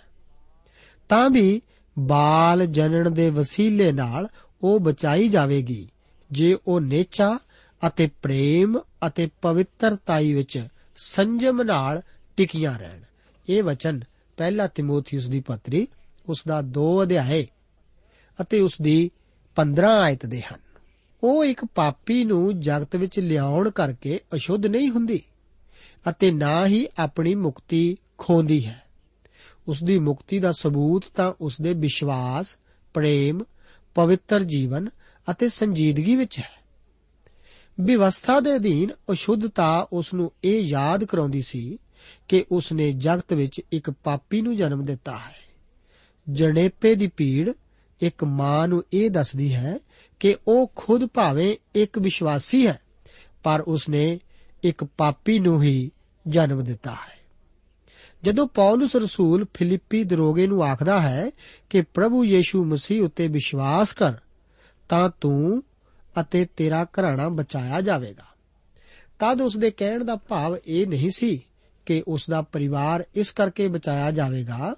ਤਾਂ 1.10 1.30
ਵੀ 1.30 1.62
ਬਾਲ 2.00 2.66
ਜਨਨ 2.66 3.14
ਦੇ 3.14 3.30
ਵਸੀਲੇ 3.30 3.92
ਨਾਲ 3.92 4.28
ਉਹ 4.64 4.80
ਬਚਾਈ 4.80 5.30
ਜਾਵੇਗੀ। 5.30 5.90
ਜੇ 6.32 6.58
ਉਹ 6.68 6.82
ਨੇਚਾ 6.82 7.40
ਅਤੇ 7.88 8.10
ਪ੍ਰੇਮ 8.22 8.80
ਅਤੇ 9.08 9.30
ਪਵਿੱਤਰਤਾਈ 9.42 10.34
ਵਿੱਚ 10.34 10.68
ਸੰਜਮ 10.98 11.62
ਨਾਲ 11.62 12.02
ਟਿਕੀਆਂ 12.38 12.80
ਰਹਿਣ। 12.80 13.00
ਇਹ 13.50 13.64
ਵਚਨ 13.64 14.00
ਪਹਿਲਾ 14.38 14.68
ਤਿਮੋਥੀਉਸ 14.68 15.26
ਦੀ 15.26 15.40
ਪੱਤਰੀ 15.40 15.88
ਉਸ 16.30 16.44
ਦਾ 16.48 16.62
2 16.62 17.04
ਅਧਿਆਏ 17.04 17.48
ਅਤੇ 18.42 18.62
ਉਸ 18.62 18.74
ਦੀ 18.82 19.12
15 19.56 20.02
ਆਇਤ 20.02 20.26
ਦੇ 20.26 20.42
ਹਨ। 20.42 20.60
ਉਹ 21.24 21.46
ਇੱਕ 21.46 21.66
ਪਾਪੀ 21.66 22.24
ਨੂੰ 22.24 22.60
ਜਗਤ 22.60 22.96
ਵਿੱਚ 22.96 23.20
ਲਿਆਉਣ 23.20 23.70
ਕਰਕੇ 23.70 24.20
ਅਸ਼ੁੱਧ 24.36 24.66
ਨਹੀਂ 24.66 24.90
ਹੁੰਦੀ 24.90 25.22
ਅਤੇ 26.10 26.32
ਨਾ 26.32 26.68
ਹੀ 26.68 26.88
ਆਪਣੀ 27.00 27.36
ਮੁਕਤੀ 27.36 27.98
ਖੋਂਦੀ 28.18 28.66
ਹੈ। 28.66 28.84
ਉਸ 29.68 29.84
ਦੀ 29.84 30.00
ਮੁਕਤੀ 30.00 30.40
ਦਾ 30.40 30.52
ਸਬੂਤ 30.52 31.04
ਤਾਂ 31.16 31.34
ਉਸ 31.42 31.62
ਦੇ 31.62 31.74
ਵਿਸ਼ਵਾਸ, 31.74 32.58
ਪ੍ਰੇਮ, 32.94 33.44
ਪਵਿੱਤਰ 33.96 34.44
ਜੀਵਨ 34.44 34.90
ਅਤੇ 35.32 35.50
ਸੰਜੀਦਗੀ 35.50 36.16
ਵਿੱਚ 36.16 36.40
ਹੈ। 36.40 36.66
ਵਿਵਸਥਾ 37.82 38.40
ਦੇ 38.40 38.56
ਅਧੀਨ 38.56 38.90
ਅਸ਼ੁੱਧਤਾ 39.12 39.88
ਉਸ 39.94 40.14
ਨੂੰ 40.14 40.32
ਇਹ 40.44 40.62
ਯਾਦ 40.62 41.04
ਕਰਾਉਂਦੀ 41.04 41.42
ਸੀ 41.42 41.78
ਕਿ 42.28 42.46
ਉਸ 42.52 42.72
ਨੇ 42.72 42.92
ਜਗਤ 42.92 43.34
ਵਿੱਚ 43.34 43.62
ਇੱਕ 43.72 43.90
ਪਾਪੀ 43.90 44.42
ਨੂੰ 44.42 44.58
ਜਨਮ 44.58 44.84
ਦਿੱਤਾ 44.84 45.18
ਹੈ। 45.18 45.36
ਜਣੇਪੇ 46.30 46.96
ਦੀ 46.96 47.08
ਪੀੜ 47.08 47.54
ਇੱਕ 48.02 48.24
ਮਾਂ 48.24 48.68
ਨੂੰ 48.68 48.84
ਇਹ 48.94 49.10
ਦੱਸਦੀ 49.10 49.56
ਹੈ 49.56 49.78
ਕਿ 50.20 50.36
ਉਹ 50.48 50.72
ਖੁਦ 50.76 51.06
ਭਾਵੇਂ 51.06 51.56
ਇੱਕ 51.76 52.00
ਵਿਸ਼ਵਾਸੀ 52.00 52.68
ਹੈ, 52.68 52.80
ਪਰ 53.44 53.62
ਉਸ 53.62 53.90
ਨੇ 53.90 54.20
ਇੱਕ 54.64 54.84
ਪਾਪੀ 54.84 55.40
ਨੂੰ 55.40 55.64
ਹੀ 55.64 55.92
ਜਨਮ 56.28 56.64
ਦਿੱਤਾ 56.64 56.92
ਹੈ। 56.92 57.16
ਜਦੋਂ 58.24 58.48
ਪੌਲਸ 58.48 58.96
ਰਸੂਲ 58.96 59.46
ਫਿਲਿੱਪੀ 59.54 60.04
ਦਰੋਗੇ 60.04 60.48
ਨੂੰ 60.48 60.64
ਆਖਦਾ 60.64 61.02
ਹੈ 61.02 61.32
ਕਿ 61.70 61.82
ਪ੍ਰਭੂ 61.82 62.26
ਯੀਸ਼ੂ 62.26 62.66
ਮਸੀਹ 62.66 63.04
ਉੱਤੇ 63.04 63.28
ਵਿਸ਼ਵਾਸ 63.28 63.94
ਕਰ, 63.94 64.14
ਤਾਂ 64.90 65.10
ਤੂੰ 65.22 65.64
ਅਤੇ 66.22 66.46
ਤੇਰਾ 66.46 66.84
ਘਰਾਣਾ 66.84 67.30
ਬਚਾਇਆ 67.30 67.82
ਜਾਵੇਗਾ। 67.82 68.26
ਤਦ 69.20 69.42
ਉਸ 69.42 69.58
ਦੇ 69.58 69.72
ਕਹਿਣ 69.72 70.04
ਦਾ 70.04 70.16
ਭਾਵ 70.16 70.58
ਇਹ 70.68 70.88
ਨਹੀਂ 70.88 71.10
ਸੀ 71.16 71.46
ਕਿ 71.86 72.04
ਉਸ 72.08 72.30
ਦਾ 72.30 72.42
ਪਰਿਵਾਰ 72.42 73.06
ਇਸ 73.16 73.32
ਕਰਕੇ 73.32 73.68
ਬਚਾਇਆ 73.68 74.12
ਜਾਵੇਗਾ 74.12 74.76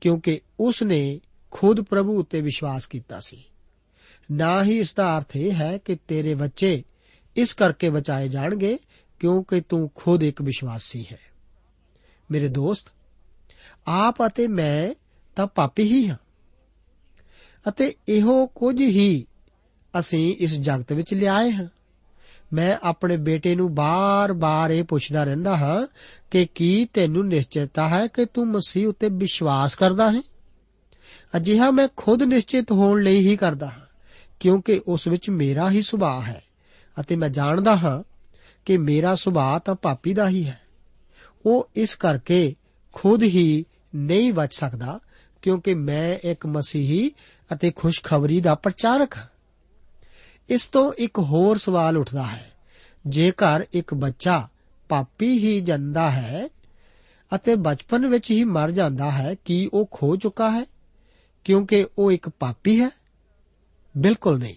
ਕਿਉਂਕਿ 0.00 0.40
ਉਸ 0.60 0.82
ਨੇ 0.82 1.20
ਖੁਦ 1.50 1.80
ਪ੍ਰਭੂ 1.80 2.20
ਉੱਤੇ 2.20 2.40
ਵਿਸ਼ਵਾਸ 2.40 2.86
ਕੀਤਾ 2.86 3.20
ਸੀ। 3.20 3.44
ਨਾ 4.32 4.64
ਹੀ 4.64 4.78
ਇਸ 4.78 4.94
ਦਾ 4.94 5.18
ਅਰਥ 5.18 5.36
ਇਹ 5.36 5.52
ਹੈ 5.52 5.78
ਕਿ 5.78 5.98
ਤੇਰੇ 6.08 6.34
ਬੱਚੇ 6.34 6.84
ਇਸ 7.36 7.54
ਕਰਕੇ 7.54 7.90
ਬਚਾਏ 7.90 8.28
ਜਾਣਗੇ 8.28 8.78
ਕਿਉਂਕਿ 9.18 9.60
ਤੂੰ 9.60 9.90
ਖੁਦ 9.94 10.22
ਇੱਕ 10.22 10.42
ਵਿਸ਼ਵਾਸੀ 10.42 11.06
ਹੈ। 11.12 11.18
ਮੇਰੇ 12.30 12.48
ਦੋਸਤ, 12.48 12.86
ਆਪ 13.86 14.26
ਅਤੇ 14.26 14.46
ਮੈਂ 14.46 14.94
ਤਾਂ 15.36 15.46
ਪਾਪੀ 15.46 15.82
ਹੀ 15.82 16.08
ਹਾਂ। 16.08 16.16
ਅਤੇ 17.68 17.94
ਇਹੋ 18.08 18.46
ਕੁਝ 18.46 18.80
ਹੀ 18.80 19.26
ਅਸੀਂ 19.98 20.36
ਇਸ 20.38 20.60
ਜਗਤ 20.60 20.92
ਵਿੱਚ 20.92 21.14
ਲਿਆਏ 21.14 21.52
ਹਾਂ। 21.52 21.66
ਮੈਂ 22.52 22.78
ਆਪਣੇ 22.82 23.16
ਬੇਟੇ 23.16 23.54
ਨੂੰ 23.54 23.74
ਬਾਰ-ਬਾਰ 23.74 24.70
ਇਹ 24.70 24.84
ਪੁੱਛਦਾ 24.84 25.24
ਰਹਿੰਦਾ 25.24 25.56
ਹਾਂ 25.56 25.86
ਕਿ 26.30 26.46
ਕੀ 26.54 26.88
ਤੈਨੂੰ 26.92 27.26
ਨਿਸ਼ਚਿਤਤਾ 27.26 27.88
ਹੈ 27.88 28.06
ਕਿ 28.06 28.24
ਤੂੰ 28.24 28.46
ਮਸੀਹ 28.48 28.88
ਉੱਤੇ 28.88 29.08
ਵਿਸ਼ਵਾਸ 29.08 29.74
ਕਰਦਾ 29.74 30.10
ਹੈ? 30.10 30.22
ਅਜਿਹਾ 31.36 31.70
ਮੈਂ 31.70 31.88
ਖੁਦ 31.96 32.22
ਨਿਸ਼ਚਿਤ 32.22 32.72
ਹੋਣ 32.72 33.02
ਲਈ 33.02 33.28
ਹੀ 33.28 33.36
ਕਰਦਾ 33.36 33.66
ਹਾਂ, 33.66 33.86
ਕਿਉਂਕਿ 34.40 34.80
ਉਸ 34.88 35.08
ਵਿੱਚ 35.08 35.30
ਮੇਰਾ 35.30 35.70
ਹੀ 35.70 35.82
ਸੁਭਾਅ 35.82 36.20
ਹੈ, 36.20 36.42
ਅਤੇ 37.00 37.16
ਮੈਂ 37.16 37.28
ਜਾਣਦਾ 37.28 37.76
ਹਾਂ 37.76 38.02
ਕਿ 38.64 38.76
ਮੇਰਾ 38.76 39.14
ਸੁਭਾਅ 39.14 39.58
ਤਾਂ 39.58 39.74
ਪਾਪੀ 39.74 40.14
ਦਾ 40.14 40.28
ਹੀ 40.28 40.44
ਹੈ। 40.46 40.60
ਉਹ 41.46 41.70
ਇਸ 41.76 41.94
ਕਰਕੇ 41.94 42.54
ਖੁਦ 42.92 43.22
ਹੀ 43.22 43.64
ਨਹੀਂ 43.94 44.32
ਬਚ 44.32 44.54
ਸਕਦਾ, 44.54 45.00
ਕਿਉਂਕਿ 45.42 45.74
ਮੈਂ 45.74 46.18
ਇੱਕ 46.24 46.46
ਮਸੀਹੀ 46.46 47.10
ਅਤੇ 47.52 47.70
ਖੁਸ਼ਖਬਰੀ 47.70 48.40
ਦਾ 48.40 48.54
ਪ੍ਰਚਾਰਕ 48.54 49.16
ਹਾਂ। 49.16 49.26
ਇਸ 50.48 50.66
ਤੋਂ 50.66 50.92
ਇੱਕ 50.98 51.18
ਹੋਰ 51.18 51.58
ਸਵਾਲ 51.58 51.96
ਉੱਠਦਾ 51.96 52.22
ਹੈ, 52.22 52.52
ਜੇਕਰ 53.06 53.64
ਇੱਕ 53.72 53.94
ਬੱਚਾ 53.94 54.48
ਪਾਪੀ 54.88 55.38
ਹੀ 55.38 55.60
ਜੰਦਾ 55.60 56.10
ਹੈ 56.10 56.48
ਅਤੇ 57.34 57.54
ਬਚਪਨ 57.54 58.06
ਵਿੱਚ 58.06 58.30
ਹੀ 58.30 58.44
ਮਰ 58.44 58.70
ਜਾਂਦਾ 58.70 59.10
ਹੈ, 59.10 59.36
ਕੀ 59.44 59.70
ਉਹ 59.72 59.88
ਖੋ 59.90 60.16
ਚੁੱਕਾ 60.16 60.50
ਹੈ? 60.50 60.66
ਕਿਉਂਕਿ 61.44 61.86
ਉਹ 61.98 62.12
ਇੱਕ 62.12 62.28
ਪਾਪੀ 62.28 62.80
ਹੈ? 62.80 62.90
ਬਿਲਕੁਲ 63.96 64.38
ਨਹੀਂ। 64.38 64.54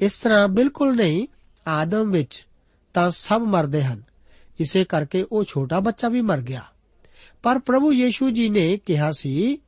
ਇਸ 0.00 0.20
ਤਰ੍ਹਾਂ 0.20 0.48
ਬਿਲਕੁਲ 0.48 0.96
ਨਹੀਂ, 0.96 1.26
ਆਦਮ 1.66 2.10
ਵਿੱਚ 2.10 2.46
ਤਾਂ 2.94 3.10
ਸਭ 3.10 3.42
ਮਰਦੇ 3.46 3.84
ਹਨ। 3.84 4.02
ਇਸੇ 4.60 4.84
ਕਰਕੇ 4.84 5.26
ਉਹ 5.32 5.44
ਛੋਟਾ 5.44 5.80
ਬੱਚਾ 5.80 6.08
ਵੀ 6.08 6.20
ਮਰ 6.20 6.40
ਗਿਆ। 6.40 6.64
ਪਰ 7.42 7.58
ਪ੍ਰਭੂ 7.58 7.92
ਯੀਸ਼ੂ 7.92 8.30
ਜੀ 8.30 8.48
ਨੇ 8.48 8.76
ਕਿਹਾ 8.76 9.12
ਸੀ 9.12 9.58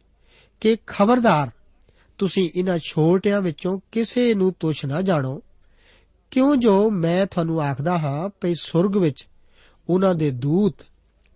ਕਿ, 0.61 0.77
ਖਬਰਦਾਰ, 0.87 1.51
ਤੁਸੀਂ 2.19 2.51
ਇਹਨਾਂ 2.57 2.79
ਛੋਟਿਆਂ 2.79 3.41
ਵਿੱਚੋਂ 3.41 3.81
ਕਿਸੇ 3.93 4.35
ਨੂੰ 4.35 4.53
ਤੁਛ 4.61 4.85
ਨਾ 4.85 5.03
ਜਾਣੋ। 5.03 5.43
ਕਿਉਂ 6.31 6.57
ਜੋ 6.57 6.91
ਮੈਂ 6.91 7.27
ਤੁਹਾਨੂੰ 7.27 7.61
ਆਖਦਾ 7.61 7.99
ਹਾਂ 7.99 8.29
ਕਿ 8.29 8.55
ਸੁਰਗ 8.55 8.97
ਵਿੱਚ 8.97 9.29
ਉਹਨਾਂ 9.89 10.15
ਦੇ 10.15 10.31
ਦੂਤ 10.31 10.75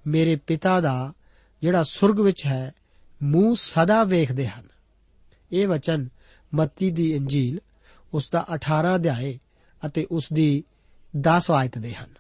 ਮੇਰੇ 0.06 0.36
ਪਿਤਾ 0.36 0.80
ਦਾ 0.80 1.12
ਜਿਹੜਾ 1.62 1.82
ਸੁਰਗ 1.82 2.20
ਵਿੱਚ 2.20 2.46
ਹੈ, 2.46 2.72
ਮੂੰਹ 3.22 3.54
ਸਦਾ 3.58 4.04
ਵੇਖਦੇ 4.04 4.48
ਹਨ। 4.48 4.68
ਇਹ 5.52 5.68
ਵਚਨ 5.68 6.08
ਮੱਤੀ 6.54 6.90
ਦੀ 6.90 7.14
ਇੰਜੀਲ 7.14 7.60
ਉਸ 8.14 8.30
ਦਾ 8.30 8.46
18 8.52 8.94
ਅਧਿਆਏ 8.94 9.38
ਅਤੇ 9.86 10.06
ਉਸ 10.10 10.28
ਦੀ 10.32 10.64
10 11.16 11.50
ਆਇਤ 11.50 11.78
ਦੇ 11.78 11.94
ਹਨ। 11.94 12.10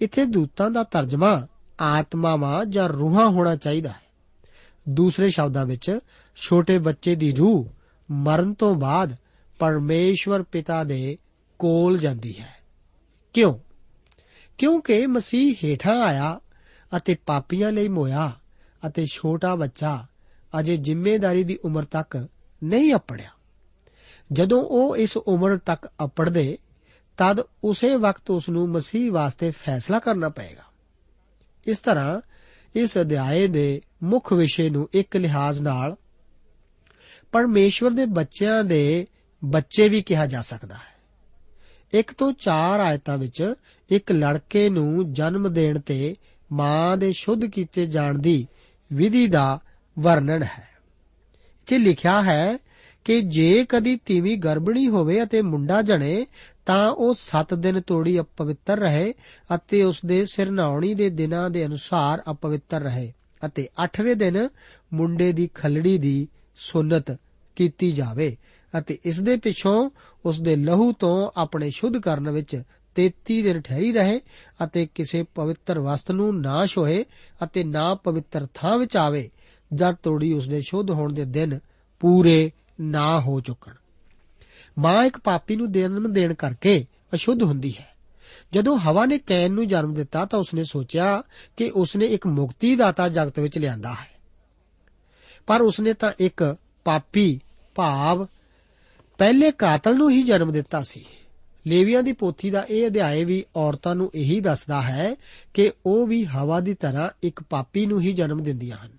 ਇੱਥੇ 0.00 0.24
ਦੂਤਾਂ 0.24 0.70
ਦਾ 0.70 0.82
ਤਰਜਮਾ 0.82 1.46
ਆਤਮਾਵਾਂ 1.80 2.64
ਜਾਂ 2.64 2.88
ਰੂਹਾਂ 2.88 3.28
ਹੋਣਾ 3.28 3.56
ਚਾਹੀਦਾ 3.56 3.90
ਹੈ। 3.90 4.08
ਦੂਸਰੇ 4.88 5.30
ਸ਼ਬਦਾਂ 5.30 5.66
ਵਿੱਚ, 5.66 5.98
ਛੋਟੇ 6.36 6.78
ਬੱਚੇ 6.78 7.14
ਦੀ 7.14 7.32
ਰੂਹ 7.32 7.72
ਮਰਨ 8.10 8.54
ਤੋਂ 8.54 8.74
ਬਾਅਦ 8.74 9.16
ਪਰਮੇਸ਼ਵਰ 9.58 10.42
ਪਿਤਾ 10.42 10.84
ਦੇ 10.84 11.18
ਕੋਲ 11.58 11.98
ਜਾਂਦੀ 11.98 12.38
ਹੈ। 12.38 12.56
ਕਿਉਂ? 13.32 13.54
ਕਿਉਂਕਿ 14.58 15.06
ਮਸੀਹ 15.06 15.54
ਹੇਠਾਂ 15.64 16.00
ਆਇਆ 16.00 16.40
ਅਤੇ 16.96 17.16
ਪਾਪੀਆਂ 17.26 17.72
ਲਈ 17.72 17.88
ਮੋਇਆ 17.88 18.32
ਅਤੇ 18.86 19.06
ਛੋਟਾ 19.06 19.54
ਬੱਚਾ 19.54 20.06
ਅਜੇ 20.60 20.76
ਜ਼ਿੰਮੇਵਾਰੀ 20.76 21.44
ਦੀ 21.44 21.58
ਉਮਰ 21.64 21.84
ਤੱਕ 21.84 22.28
ਨਹੀਂ 22.64 22.94
ਅਪੜਿਆ। 22.94 23.30
ਜਦੋਂ 24.32 24.62
ਉਹ 24.62 24.96
ਇਸ 24.96 25.16
ਉਮਰ 25.16 25.56
ਤੱਕ 25.56 25.86
ਅਪੜਦੇ, 26.04 26.58
ਤਦ 27.18 27.40
ਉਸੇ 27.64 27.96
ਵਕਤ 27.96 28.30
ਉਸ 28.30 28.48
ਨੂੰ 28.48 28.68
ਮਸੀਹ 28.68 29.12
ਵਾਸਤੇ 29.12 29.50
ਫੈਸਲਾ 29.50 29.98
ਕਰਨਾ 29.98 30.28
ਪਏਗਾ। 30.28 30.62
ਇਸ 31.66 31.78
ਤਰ੍ਹਾਂ 31.78 32.20
ਇਸ 32.74 32.98
ਅਧਿਆਏ 32.98 33.46
ਦੇ 33.46 33.80
ਮੁੱਖ 34.02 34.32
ਵਿਸ਼ੇ 34.32 34.70
ਨੂੰ 34.70 34.88
ਇੱਕ 34.92 35.16
ਲਿਹਾਜ਼ 35.16 35.62
ਨਾਲ 35.62 35.96
ਪਰਮੇਸ਼ਵਰ 37.32 37.90
ਦੇ 37.90 38.06
ਬੱਚਿਆਂ 38.06 38.64
ਦੇ 38.64 39.06
ਬੱਚੇ 39.44 39.88
ਵੀ 39.88 40.02
ਕਿਹਾ 40.02 40.26
ਜਾ 40.26 40.42
ਸਕਦਾ 40.42 40.74
ਹੈ। 40.74 40.98
ਇੱਕ 41.92 42.12
ਤੋਂ 42.12 42.32
ਚਾਰ 42.32 42.80
ਆਇਤਾਂ 42.80 43.18
ਵਿੱਚ 43.18 43.54
ਇੱਕ 43.90 44.12
ਲੜਕੇ 44.12 44.68
ਨੂੰ 44.68 45.12
ਜਨਮ 45.12 45.52
ਦੇਣ 45.52 45.78
ਤੇ 45.78 46.16
ਮਾਂ 46.52 46.96
ਦੇ 46.96 47.12
ਸ਼ੁੱਧ 47.12 47.44
ਕੀਤੇ 47.44 47.86
ਜਾਣ 47.86 48.18
ਦੀ 48.18 48.46
ਵਿਧੀ 48.92 49.26
ਦਾ 49.26 49.60
ਵਰਣਨ 49.98 50.42
ਹੈ। 50.42 50.68
ਇੱਥੇ 51.60 51.78
ਲਿਖਿਆ 51.78 52.22
ਹੈ 52.22 52.58
ਕਿ 53.04 53.20
ਜੇ 53.20 53.66
ਕਦੀ 53.68 53.96
ਤੀਵੀਂ 53.96 54.38
ਗਰਭਣੀ 54.38 54.88
ਹੋਵੇ 54.88 55.22
ਅਤੇ 55.22 55.42
ਮੁੰਡਾ 55.42 55.82
ਜਣੇ, 55.82 56.26
ਤਾਂ 56.66 56.90
ਉਹ 56.90 57.14
7 57.14 57.54
ਦਿਨ 57.54 57.80
ਤੋੜੀ 57.80 58.20
ਅਪਵਿੱਤਰ 58.20 58.78
ਰਹੇ 58.78 59.14
ਅਤੇ 59.54 59.82
ਉਸ 59.82 60.00
ਦੇ 60.06 60.24
ਸਿਰ 60.24 60.50
ਨਹਾਉਣੀ 60.50 60.94
ਦੇ 60.94 61.10
ਦਿਨਾਂ 61.10 61.50
ਦੇ 61.50 61.66
ਅਨੁਸਾਰ 61.66 62.22
ਅਪਵਿੱਤਰ 62.30 62.80
ਰਹੇ 62.80 63.12
ਅਤੇ 63.46 63.68
8ਵੇਂ 63.84 64.16
ਦਿਨ 64.16 64.48
ਮੁੰਡੇ 64.92 65.32
ਦੀ 65.32 65.50
ਖਲੜੀ 65.54 65.98
ਦੀ 65.98 66.28
ਸੁਨਤ 66.56 67.16
ਕੀਤੀ 67.56 67.92
ਜਾਵੇ 67.92 68.36
ਅਤੇ 68.78 68.98
ਇਸ 69.04 69.20
ਦੇ 69.20 69.36
ਪਿੱਛੋਂ 69.36 69.90
ਉਸ 70.24 70.40
ਦੇ 70.40 70.56
ਲਹੂ 70.56 70.92
ਤੋਂ 70.92 71.30
ਆਪਣੇ 71.36 71.70
ਸ਼ੁੱਧ 71.70 71.98
ਕਰਨ 71.98 72.30
ਵਿੱਚ 72.30 72.62
33 72.98 73.42
ਦਿਨ 73.42 73.60
ਠਹਿਰੀ 73.60 73.92
ਰਹੇ 73.92 74.20
ਅਤੇ 74.64 74.88
ਕਿਸੇ 74.94 75.22
ਪਵਿੱਤਰ 75.22 75.78
ਵਸਤ 75.78 76.10
ਨੂੰ 76.10 76.40
ਨਾਸ਼ 76.40 76.78
ਹੋਏ 76.78 77.04
ਅਤੇ 77.44 77.64
ਨਾ 77.64 77.94
ਪਵਿੱਤਰ 77.94 78.46
ਥਾਂ 78.54 78.78
ਵਿੱਚ 78.78 78.96
ਆਵੇ, 78.96 79.30
ਜਦ 79.74 79.94
ਤੋੜੀ 79.94 80.32
ਉਸ 80.32 80.48
ਦੇ 80.48 80.60
ਸ਼ੁੱਧ 80.60 80.90
ਹੋਣ 80.90 81.12
ਦੇ 81.12 81.24
ਦਿਨ 81.24 81.58
ਪੂਰੇ 82.00 82.52
ਨਾ 82.80 83.20
ਹੋ 83.20 83.40
ਚੁੱਕਣ। 83.40 83.72
ਮਾਂ 84.78 85.04
ਇੱਕ 85.04 85.18
ਪਾਪੀ 85.18 85.56
ਨੂੰ 85.56 85.72
ਜਨਮ 85.72 86.12
ਦੇਣ 86.12 86.34
ਕਰਕੇ 86.34 86.86
ਅਸ਼ੁੱਧ 87.14 87.42
ਹੁੰਦੀ 87.42 87.74
ਹੈ। 87.80 87.96
ਜਦੋਂ 88.52 88.78
ਹਵਾ 88.78 89.06
ਨੇ 89.06 89.18
ਕੈਨ 89.18 89.52
ਨੂੰ 89.52 89.68
ਜਨਮ 89.68 89.94
ਦਿੱਤਾ 89.94 90.24
ਤਾਂ 90.24 90.38
ਉਸਨੇ 90.38 90.64
ਸੋਚਿਆ 90.64 91.22
ਕਿ 91.56 91.70
ਉਸਨੇ 91.74 92.06
ਇੱਕ 92.06 92.26
ਮੁਕਤੀ 92.26 92.76
ਦਾਤਾ 92.76 93.08
ਜਗਤ 93.08 93.40
ਵਿੱਚ 93.40 93.58
ਲਿਆਂਦਾ 93.58 93.92
ਹੈ। 93.92 94.18
ਪਰ 95.46 95.60
ਉਸਨੇ 95.60 95.92
ਤਾਂ 95.92 96.12
ਇੱਕ 96.20 96.56
ਪਾਪੀ 96.84 97.40
ਭਾਵ 97.74 98.26
ਪਹਿਲੇ 99.18 99.50
ਕਾਤਲ 99.50 99.96
ਨੂੰ 99.96 100.10
ਹੀ 100.10 100.22
ਜਨਮ 100.22 100.52
ਦਿੱਤਾ 100.52 100.82
ਸੀ। 100.82 101.06
ਲੇਵੀਆਂ 101.68 102.02
ਦੀ 102.02 102.12
ਪੋਥੀ 102.12 102.50
ਦਾ 102.50 102.66
ਇਹ 102.70 102.86
ਅਧਿਆਇ 102.86 103.24
ਵੀ 103.24 103.44
ਔਰਤਾਂ 103.56 103.94
ਨੂੰ 103.94 104.10
ਇਹੀ 104.14 104.40
ਦੱਸਦਾ 104.40 104.82
ਹੈ 104.82 105.14
ਕਿ 105.54 105.72
ਉਹ 105.86 106.06
ਵੀ 106.06 106.24
ਹਵਾ 106.24 106.60
ਦੀ 106.60 106.74
ਤਰ੍ਹਾਂ 106.74 107.10
ਇੱਕ 107.22 107.42
ਪਾਪੀ 107.42 107.86
ਨੂੰ 107.86 108.00
ਹੀ 108.00 108.12
ਜਨਮ 108.12 108.42
ਦਿੰਦੀਆਂ 108.42 108.76
ਹਨ। 108.76 108.92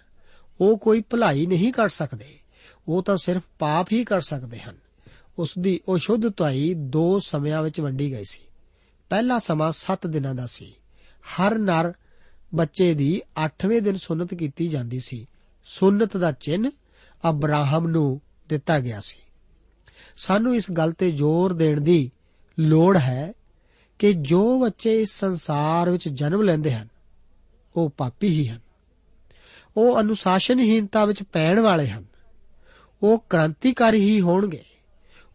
ਉਹ 0.62 0.77
ਕੋਈ 0.77 1.01
ਭਲਾਈ 1.01 1.45
ਨਹੀਂ 1.45 1.73
ਕਰ 1.73 1.89
ਸਕਦੇ। 1.89 2.39
ਉਹ 2.88 3.03
ਤਾਂ 3.03 3.17
ਸਿਰਫ 3.17 3.41
ਪਾਪ 3.60 3.88
ਹੀ 3.91 4.03
ਕਰ 4.03 4.21
ਸਕਦੇ 4.21 4.60
ਹਨ। 4.60 4.75
ਉਸ 5.39 5.53
ਦੀ 5.60 5.82
ਉਹ 5.88 5.97
ਸ਼ੁੱਧਤਾਈ 5.97 6.73
ਦੋ 6.73 7.19
ਸਮਿਆਂ 7.19 7.63
ਵਿੱਚ 7.63 7.82
ਵੰਡੀ 7.82 8.12
ਗਈ 8.12 8.23
ਸੀ। 8.23 8.39
ਪਹਿਲਾ 9.10 9.39
ਸਮਾਂ 9.39 9.71
7 9.71 10.08
ਦਿਨਾਂ 10.08 10.36
ਦਾ 10.36 10.47
ਸੀ। 10.47 10.73
ਹਰ 11.19 11.55
ਨਰ 11.55 11.93
ਬੱਚੇ 12.55 12.93
ਦੀ 12.93 13.21
8ਵੇਂ 13.45 13.82
ਦਿਨ 13.82 13.95
ਸੁਨਤ 13.95 14.34
ਕੀਤੀ 14.34 14.67
ਜਾਂਦੀ 14.67 14.99
ਸੀ। 14.99 15.27
ਸੁਨਤ 15.65 16.17
ਦਾ 16.17 16.32
ਚਿੰਨ 16.32 16.71
ਅਬਰਾਹਮ 17.29 17.88
ਨੂੰ 17.88 18.21
ਦਿੱਤਾ 18.49 18.79
ਗਿਆ 18.79 18.99
ਸੀ। 18.99 19.17
ਸਾਨੂੰ 20.17 20.55
ਇਸ 20.55 20.71
ਗੱਲ 20.71 20.91
ਤੇ 20.91 21.12
ਜ਼ੋਰ 21.12 21.53
ਦੇਣ 21.53 21.82
ਦੀ 21.82 22.12
ਲੋੜ 22.60 22.98
ਹੈ 22.98 23.34
ਕਿ 24.00 24.13
ਜੋ 24.13 24.60
ਬੱਚੇ 24.60 25.02
ਇਸ 25.02 25.19
ਸੰਸਾਰ 25.19 25.89
ਵਿੱਚ 25.89 26.10
ਜਨਮ 26.10 26.41
ਲੈਂਦੇ 26.41 26.74
ਹਨ, 26.74 26.88
ਉਹ 27.76 27.89
ਪਾਪੀ 27.89 28.28
ਹੀ 28.28 28.48
ਹਨ। 28.48 28.60
ਉਹ 29.78 30.00
ਅਨੁਸ਼ਾਸਨਹੀਨਤਾ 30.00 31.06
ਵਿੱਚ 31.06 31.24
ਪੈਣ 31.24 31.60
ਵਾਲੇ 31.60 31.88
ਹਨ। 31.88 32.06
ਉਹ 33.04 33.26
ਕ੍ਰਾਂਤੀਕਾਰੀ 33.30 34.02
ਹੀ 34.02 34.22
ਹੋਣਗੇ। 34.22 34.63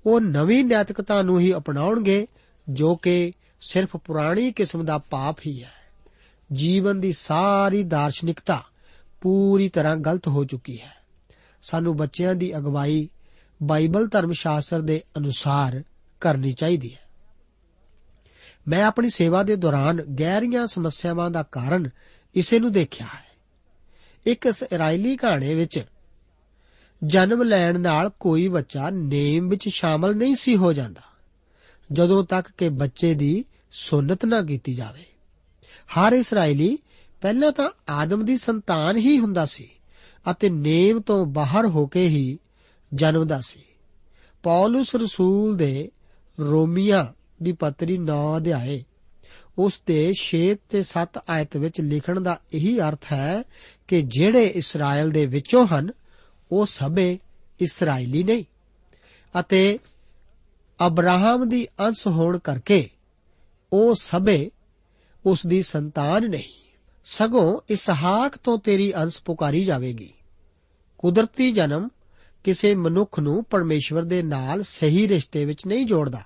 ਉਹ 0.06 0.20
ਨਵੀਂ 0.20 0.64
ਨੈਤਿਕਤਾ 0.64 1.22
ਨੂੰ 1.22 1.40
ਹੀ 1.40 1.54
ਅਪਣਾਉਣਗੇ, 1.54 2.26
ਜੋ 2.68 2.96
ਕਿ 2.96 3.32
ਸਿਰਫ 3.60 3.96
ਪੁਰਾਣੀ 3.96 4.52
ਕਿਸਮ 4.52 4.84
ਦਾ 4.84 4.98
ਪਾਪ 4.98 5.36
ਹੀ 5.46 5.62
ਹੈ। 5.62 5.72
ਜੀਵਨ 6.52 7.00
ਦੀ 7.00 7.12
ਸਾਰੀ 7.12 7.82
ਦਾਰਸ਼ਨਿਕਤਾ 7.82 8.62
ਪੂਰੀ 9.20 9.68
ਤਰ੍ਹਾਂ 9.68 9.96
ਗਲਤ 9.96 10.28
ਹੋ 10.28 10.44
ਚੁੱਕੀ 10.44 10.80
ਹੈ। 10.80 10.94
ਸਾਨੂੰ 11.62 11.96
ਬੱਚਿਆਂ 11.96 12.34
ਦੀ 12.34 12.56
ਅਗਵਾਈ 12.56 13.08
ਬਾਈਬਲ 13.62 14.08
ਧਰਮ 14.08 14.32
ਸ਼ਾਸਤਰ 14.32 14.80
ਦੇ 14.80 15.02
ਅਨੁਸਾਰ 15.16 15.82
ਕਰਨੀ 16.20 16.52
ਚਾਹੀਦੀ 16.52 16.94
ਹੈ। 16.94 17.03
ਮੈਂ 18.68 18.84
ਆਪਣੀ 18.84 19.10
ਸੇਵਾ 19.10 19.42
ਦੇ 19.42 19.56
ਦੌਰਾਨ 19.56 20.02
ਗਹਿਰੀਆਂ 20.02 20.66
ਸਮੱਸਿਆਵਾਂ 20.66 21.30
ਦਾ 21.30 21.42
ਕਾਰਨ 21.42 21.90
ਇਸੇ 22.34 22.58
ਨੂੰ 22.58 22.72
ਦੇਖਿਆ 22.72 23.06
ਹੈ। 23.06 23.24
ਇੱਕ 24.26 24.46
ਇਸرائیਲੀ 24.46 25.16
ਕਹਾਣੀ 25.16 25.54
ਵਿੱਚ 25.54 25.84
ਜਨਮ 27.04 27.42
ਲੈਣ 27.42 27.80
ਨਾਲ 27.80 28.10
ਕੋਈ 28.20 28.48
ਬੱਚਾ 28.48 28.90
ਨੇਮ 28.90 29.48
ਵਿੱਚ 29.48 29.68
ਸ਼ਾਮਲ 29.68 30.16
ਨਹੀਂ 30.16 30.34
ਸੀ 30.34 30.56
ਹੋ 30.56 30.72
ਜਾਂਦਾ, 30.72 31.00
ਜਦੋਂ 31.92 32.24
ਤੱਕ 32.24 32.48
ਕਿ 32.58 32.68
ਬੱਚੇ 32.68 33.14
ਦੀ 33.14 33.44
ਸੁਨਤ 33.72 34.24
ਨਾ 34.24 34.42
ਕੀਤੀ 34.42 34.74
ਜਾਵੇ। 34.74 35.04
ਹਰ 35.86 36.12
ਇਸرائیਲੀ 36.12 36.78
ਪਹਿਲਾਂ 37.20 37.52
ਤਾਂ 37.52 37.70
ਆਦਮ 37.88 38.24
ਦੀ 38.24 38.36
ਸੰਤਾਨ 38.36 38.96
ਹੀ 38.96 39.18
ਹੁੰਦਾ 39.18 39.46
ਸੀ 39.46 39.70
ਅਤੇ 40.30 40.50
ਨੇਮ 40.50 41.00
ਤੋਂ 41.00 41.26
ਬਾਹਰ 41.26 41.66
ਹੋ 41.66 41.86
ਕੇ 41.86 42.08
ਹੀ 42.08 42.38
ਜਨਮਦਾ 42.94 43.40
ਸੀ। 43.40 43.60
ਪੌਲਸ 44.42 44.96
ਰਸੂਲ 44.96 45.56
ਦੇ 45.56 45.90
ਰੋਮੀਆਂ 46.40 47.23
ਦੀ 47.42 47.52
ਪੱਤਰੀ 47.52 47.98
9 47.98 48.36
ਅਧਿਆਏ। 48.36 48.84
ਉਸ 49.58 49.80
ਦੇ 49.86 50.12
6 50.16 50.56
ਤੇ 50.68 50.82
7 50.82 51.18
ਆਇਤ 51.30 51.56
ਵਿੱਚ 51.56 51.80
ਲਿਖਣ 51.80 52.20
ਦਾ 52.20 52.40
ਇਹੀ 52.54 52.80
ਅਰਥ 52.80 53.12
ਹੈ 53.12 53.42
ਕਿ 53.88 54.02
ਜਿਹੜੇ 54.02 54.46
ਇਸਰਾਇਲ 54.46 55.10
ਦੇ 55.10 55.26
ਵਿੱਚੋਂ 55.26 55.66
ਹਨ, 55.66 55.90
ਉਹ 56.52 56.66
ਸਭੇ 56.66 57.18
ਇਸਰਾਇਲੀ 57.60 58.22
ਨਹੀਂ। 58.22 58.44
ਅਤੇ 59.40 59.78
ਅਬਰਾਹਮ 60.86 61.48
ਦੀ 61.48 61.68
ਅੰਸ਼ 61.80 62.06
ਹੋਣ 62.06 62.38
ਕਰਕੇ 62.38 62.90
ਉਹ 63.72 63.94
ਸਭੇ 63.94 64.50
ਉਸ 65.26 65.46
ਦੀ 65.46 65.62
ਸੰਤਾਨ 65.62 66.30
ਨਹੀਂ। 66.30 66.72
ਸਗੋਂ 67.04 67.60
ਇਸਹਾਕ 67.70 68.36
ਤੋਂ 68.36 68.58
ਤੇਰੀ 68.58 68.92
ਅੰਸ਼ 68.92 69.22
ਪੁਕਾਰੀ 69.22 69.64
ਜਾਵੇਗੀ। 69.64 70.12
ਕੁਦਰਤੀ 70.98 71.52
ਜਨਮ 71.52 71.88
ਕਿਸੇ 72.44 72.74
ਮਨੁੱਖ 72.74 73.20
ਨੂੰ 73.20 73.44
ਪਰਮੇਸ਼ਵਰ 73.44 74.02
ਦੇ 74.02 74.22
ਨਾਲ 74.22 74.62
ਸਹੀ 74.62 75.08
ਰਿਸ਼ਤੇ 75.08 75.44
ਵਿੱਚ 75.44 75.66
ਨਹੀਂ 75.66 75.86
ਜੋੜਦਾ। 75.86 76.22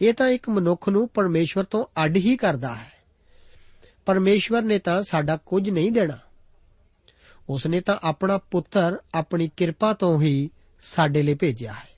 ਇਹ 0.00 0.14
ਤਾਂ 0.14 0.28
ਇੱਕ 0.28 0.48
ਮਨੁੱਖ 0.48 0.88
ਨੂੰ 0.88 1.08
ਪਰਮੇਸ਼ਵਰ 1.08 1.64
ਤੋਂ 1.64 2.04
ਅੱਡ 2.04 2.16
ਹੀ 2.16 2.36
ਕਰਦਾ 2.36 2.74
ਹੈ। 2.74 2.92
ਪਰਮੇਸ਼ਵਰ 4.06 4.62
ਨੇ 4.62 4.78
ਤਾਂ 4.78 5.02
ਸਾਡਾ 5.02 5.36
ਕੁਝ 5.36 5.70
ਨਹੀਂ 5.70 5.92
ਦੇਣਾ। 5.92 6.18
ਉਸ 7.48 7.66
ਨੇ 7.66 7.80
ਤਾਂ 7.80 7.96
ਆਪਣਾ 8.02 8.38
ਪੁੱਤਰ 8.38 8.98
ਆਪਣੀ 9.14 9.50
ਕਿਰਪਾ 9.56 9.92
ਤੋਂ 9.92 10.22
ਹੀ 10.22 10.50
ਸਾਡੇ 10.80 11.22
ਲਈ 11.22 11.34
ਭੇਜਿਆ 11.34 11.72
ਹੈ। 11.72 11.88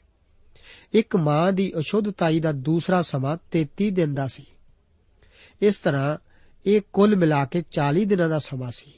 ਇੱਕ 0.93 1.17
ਮਾਂ 1.17 1.53
ਦੀ 1.53 1.73
ਅਸ਼ੁੱਧਤਾਈ 1.79 2.41
ਦਾ 2.41 2.53
ਦੂਸਰਾ 2.53 3.03
ਸਮਾਂ 3.03 3.37
33 3.51 3.91
ਦਿਨ 3.91 4.15
ਦਾ 4.15 4.27
ਸੀ। 4.27 4.47
ਇਸ 5.63 5.77
ਤਰ੍ਹਾਂ 5.77 6.19
ਇਹ 6.67 6.81
ਕੁੱਲ 6.93 7.17
ਮਿਲਾ 7.17 7.45
ਕੇ 7.45 7.63
40 7.73 8.05
ਦਿਨਾਂ 8.05 8.29
ਦਾ 8.29 8.39
ਸਮਾਂ 8.39 8.71
ਸੀ। 8.71 8.93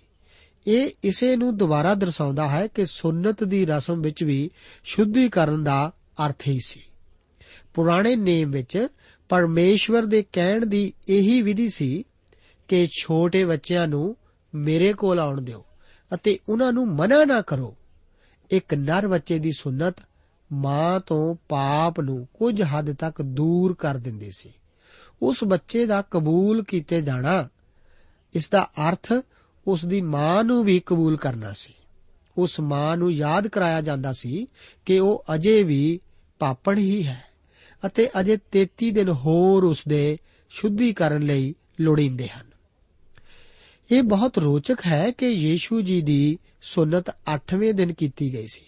ਇਹ 0.66 0.90
ਇਸੇ 1.04 1.36
ਨੂੰ 1.36 1.56
ਦੁਬਾਰਾ 1.56 1.94
ਦਰਸਾਉਂਦਾ 1.94 2.48
ਹੈ 2.48 2.66
ਕਿ 2.66 2.86
ਸੁਨਨਤ 2.86 3.44
ਦੀ 3.44 3.66
ਰਸਮ 3.66 4.00
ਵਿੱਚ 4.00 4.24
ਵੀ 4.24 4.50
ਸ਼ੁੱਧੀਕਰਨ 4.84 5.64
ਦਾ 5.64 5.92
ਅਰਥ 6.26 6.48
ਹੀ 6.48 6.58
ਸੀ। 6.64 6.80
ਪੁਰਾਣੇ 7.74 8.16
ਨੇਮ 8.16 8.50
ਵਿੱਚ 8.50 8.86
ਪਰਮੇਸ਼ਵਰ 9.28 10.02
ਦੇ 10.02 10.24
ਕਹਿਣ 10.32 10.66
ਦੀ 10.66 10.92
ਇਹੀ 11.08 11.42
ਵਿਧੀ 11.42 11.68
ਸੀ 11.68 12.04
ਕਿ 12.68 12.88
ਛੋਟੇ 13.00 13.44
ਬੱਚਿਆਂ 13.44 13.86
ਨੂੰ 13.88 14.16
ਮੇਰੇ 14.54 14.92
ਕੋਲ 14.92 15.18
ਆਉਣ 15.18 15.40
ਦਿਓ 15.40 15.64
ਅਤੇ 16.14 16.38
ਉਹਨਾਂ 16.48 16.72
ਨੂੰ 16.72 16.86
ਮਨਾ 16.88 17.24
ਨਾ 17.24 17.40
ਕਰੋ। 17.40 17.76
ਇੱਕ 18.50 18.74
ਨਰ 18.74 19.08
ਬੱਚੇ 19.08 19.38
ਦੀ 19.38 19.52
ਸੁਨਨਤ 19.52 19.94
ਮਾਂ 20.52 21.00
ਤੋਂ 21.00 21.34
ਪਾਪ 21.48 22.00
ਨੂੰ 22.00 22.28
ਕੁਝ 22.34 22.62
ਹੱਦ 22.62 22.92
ਤੱਕ 22.92 23.22
ਦੂਰ 23.22 23.74
ਕਰ 23.74 23.96
ਦਿੰਦੀ 23.96 24.30
ਸੀ। 24.30 24.52
ਉਸ 25.22 25.44
ਬੱਚੇ 25.44 25.86
ਦਾ 25.86 26.02
ਕਬੂਲ 26.02 26.64
ਕੀਤੇ 26.64 27.00
ਜਾਣਾ, 27.00 27.48
ਇਸ 28.34 28.48
ਦਾ 28.48 28.70
ਅਰਥ 28.88 29.12
ਉਸ 29.66 29.84
ਦੀ 29.84 30.00
ਮਾਂ 30.00 30.44
ਨੂੰ 30.44 30.64
ਵੀ 30.64 30.80
ਕਬੂਲ 30.86 31.16
ਕਰਨਾ 31.16 31.52
ਸੀ। 31.52 31.74
ਉਸ 32.38 32.60
ਮਾਂ 32.60 32.96
ਨੂੰ 32.96 33.12
ਯਾਦ 33.12 33.48
ਕਰਾਇਆ 33.48 33.80
ਜਾਂਦਾ 33.80 34.12
ਸੀ 34.12 34.46
ਕਿ 34.86 34.98
ਉਹ 34.98 35.24
ਅਜੇ 35.34 35.62
ਵੀ 35.62 36.00
ਪਾਪਣ 36.38 36.78
ਹੀ 36.78 37.06
ਹੈ। 37.06 37.31
ਅਤੇ 37.86 38.08
ਅਜੇ 38.20 38.38
33 38.52 38.90
ਦਿਨ 38.90 39.08
ਹੋਰ 39.08 39.64
ਉਸ 39.64 39.84
ਦੇ 39.88 40.18
ਸ਼ੁੱਧੀਕਰਨ 40.50 41.22
ਲਈ 41.22 41.54
ਲੋੜੀਂਦੇ 41.80 42.28
ਹਨ। 42.28 42.52
ਇਹ 43.92 44.02
ਬਹੁਤ 44.02 44.38
ਰੋਚਕ 44.38 44.76
ਹੈ 44.86 45.10
ਕਿ 45.10 45.26
ਯੀਸ਼ੂ 45.26 45.80
ਜੀ 45.80 46.02
ਦੀ 46.02 46.38
ਸੁਨਤ 46.62 47.04
8ਵੇਂ 47.34 47.74
ਦਿਨ 47.74 47.92
ਕੀਤੀ 47.92 48.32
ਗਈ 48.32 48.46
ਸੀ। 48.46 48.62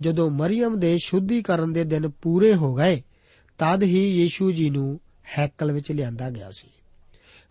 ਜਦੋਂ 0.00 0.30
ਮਰੀਮ 0.30 0.80
ਦੇ 0.80 0.98
ਸ਼ੁੱਧੀਕਰਨ 0.98 1.72
ਦੇ 1.72 1.84
ਦਿਨ 1.84 2.08
ਪੂਰੇ 2.08 2.54
ਹੋ 2.54 2.74
ਗਏ, 2.74 3.02
ਤਦ 3.58 3.82
ਹੀ 3.82 4.22
ਯੀਸ਼ੂ 4.22 4.50
ਜੀ 4.50 4.70
ਨੂੰ 4.70 5.00
ਹੈਕਲ 5.38 5.72
ਵਿੱਚ 5.72 5.92
ਲਿਆਂਦਾ 5.92 6.30
ਗਿਆ 6.30 6.50
ਸੀ। 6.50 6.68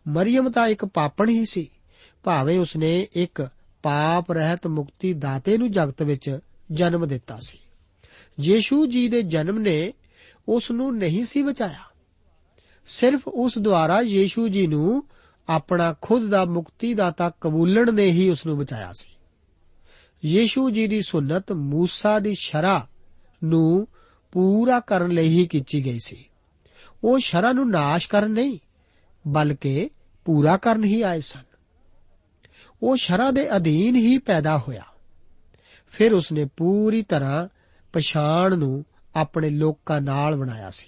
ਮਰੀਮ 0.07 0.49
ਤਾਂ 0.49 0.67
ਇੱਕ 0.67 0.85
ਪਾਪਣ 0.85 1.29
ਹੀ 1.29 1.45
ਸੀ। 1.45 1.71
ਭਾਵੇਂ 2.23 2.59
ਉਸਨੇ 2.59 3.07
ਇੱਕ 3.13 3.49
ਪਾਪ 3.83 4.31
ਰਹਿਤ 4.31 4.67
ਮੁਕਤੀ 4.67 5.13
ਦਾਤੇ 5.13 5.57
ਨੂੰ 5.57 5.71
ਜਗਤ 5.71 6.01
ਵਿੱਚ 6.01 6.39
ਜਨਮ 6.71 7.07
ਦਿੱਤਾ 7.07 7.39
ਸੀ। 7.41 7.57
ਯੀਸ਼ੂ 8.39 8.85
ਜੀ 8.85 9.07
ਦੇ 9.07 9.21
ਜਨਮ 9.21 9.59
ਨੇ 9.59 9.93
ਉਸ 10.49 10.71
ਨੂੰ 10.71 10.97
ਨਹੀਂ 10.97 11.25
ਸੀ 11.25 11.41
ਬਚਾਇਆ। 11.41 11.83
ਸਿਰਫ 12.85 13.27
ਉਸ 13.27 13.57
ਦੁਆਰਾ 13.57 14.01
ਯੀਸ਼ੂ 14.01 14.47
ਜੀ 14.47 14.67
ਨੂੰ 14.67 15.03
ਆਪਣਾ 15.49 15.95
ਖੁਦ 16.01 16.29
ਦਾ 16.29 16.45
ਮੁਕਤੀ 16.45 16.93
ਦਾਤਾ 16.93 17.31
ਕਬੂਲਣ 17.41 17.93
ਨੇ 17.93 18.05
ਹੀ 18.05 18.29
ਉਸ 18.29 18.45
ਨੂੰ 18.45 18.57
ਬਚਾਇਆ 18.57 18.91
ਸੀ। 18.91 19.07
ਯੀਸ਼ੂ 20.25 20.69
ਜੀ 20.69 20.87
ਦੀ 20.87 21.01
ਸੁਨਤ 21.01 21.51
ਮੂਸਾ 21.51 22.19
ਦੀ 22.19 22.35
ਸ਼ਰਾ 22.39 22.87
ਨੂੰ 23.43 23.87
ਪੂਰਾ 24.31 24.79
ਕਰਨ 24.79 25.11
ਲਈ 25.11 25.29
ਹੀ 25.29 25.47
ਕੀਤੀ 25.47 25.85
ਗਈ 25.85 25.99
ਸੀ। 26.05 26.25
ਉਹ 27.03 27.19
ਸ਼ਰਾ 27.19 27.51
ਨੂੰ 27.51 27.69
ਨਾਸ਼ 27.69 28.09
ਕਰਨ 28.09 28.31
ਨਹੀਂ, 28.31 28.59
ਬਲਕਿ 29.27 29.89
ਪੂਰਾ 30.25 30.57
ਕਰਨ 30.57 30.83
ਹੀ 30.83 31.01
ਆਏ 31.01 31.19
ਸਨ। 31.19 31.43
ਉਹ 32.83 32.97
ਸ਼ਰਾ 32.97 33.31
ਦੇ 33.31 33.55
ਅਧੀਨ 33.55 33.95
ਹੀ 33.95 34.17
ਪੈਦਾ 34.17 34.57
ਹੋਇਆ। 34.57 34.83
ਫਿਰ 35.87 36.13
ਉਸਨੇ 36.13 36.45
ਪੂਰੀ 36.57 37.01
ਤਰ੍ਹਾਂ 37.01 37.47
ਪਛਾਣ 37.93 38.57
ਨੂੰ 38.57 38.85
ਆਪਣੇ 39.15 39.49
ਲੋਕਾਂ 39.49 40.01
ਨਾਲ 40.01 40.35
ਬਣਾਇਆ 40.35 40.69
ਸੀ। 40.69 40.87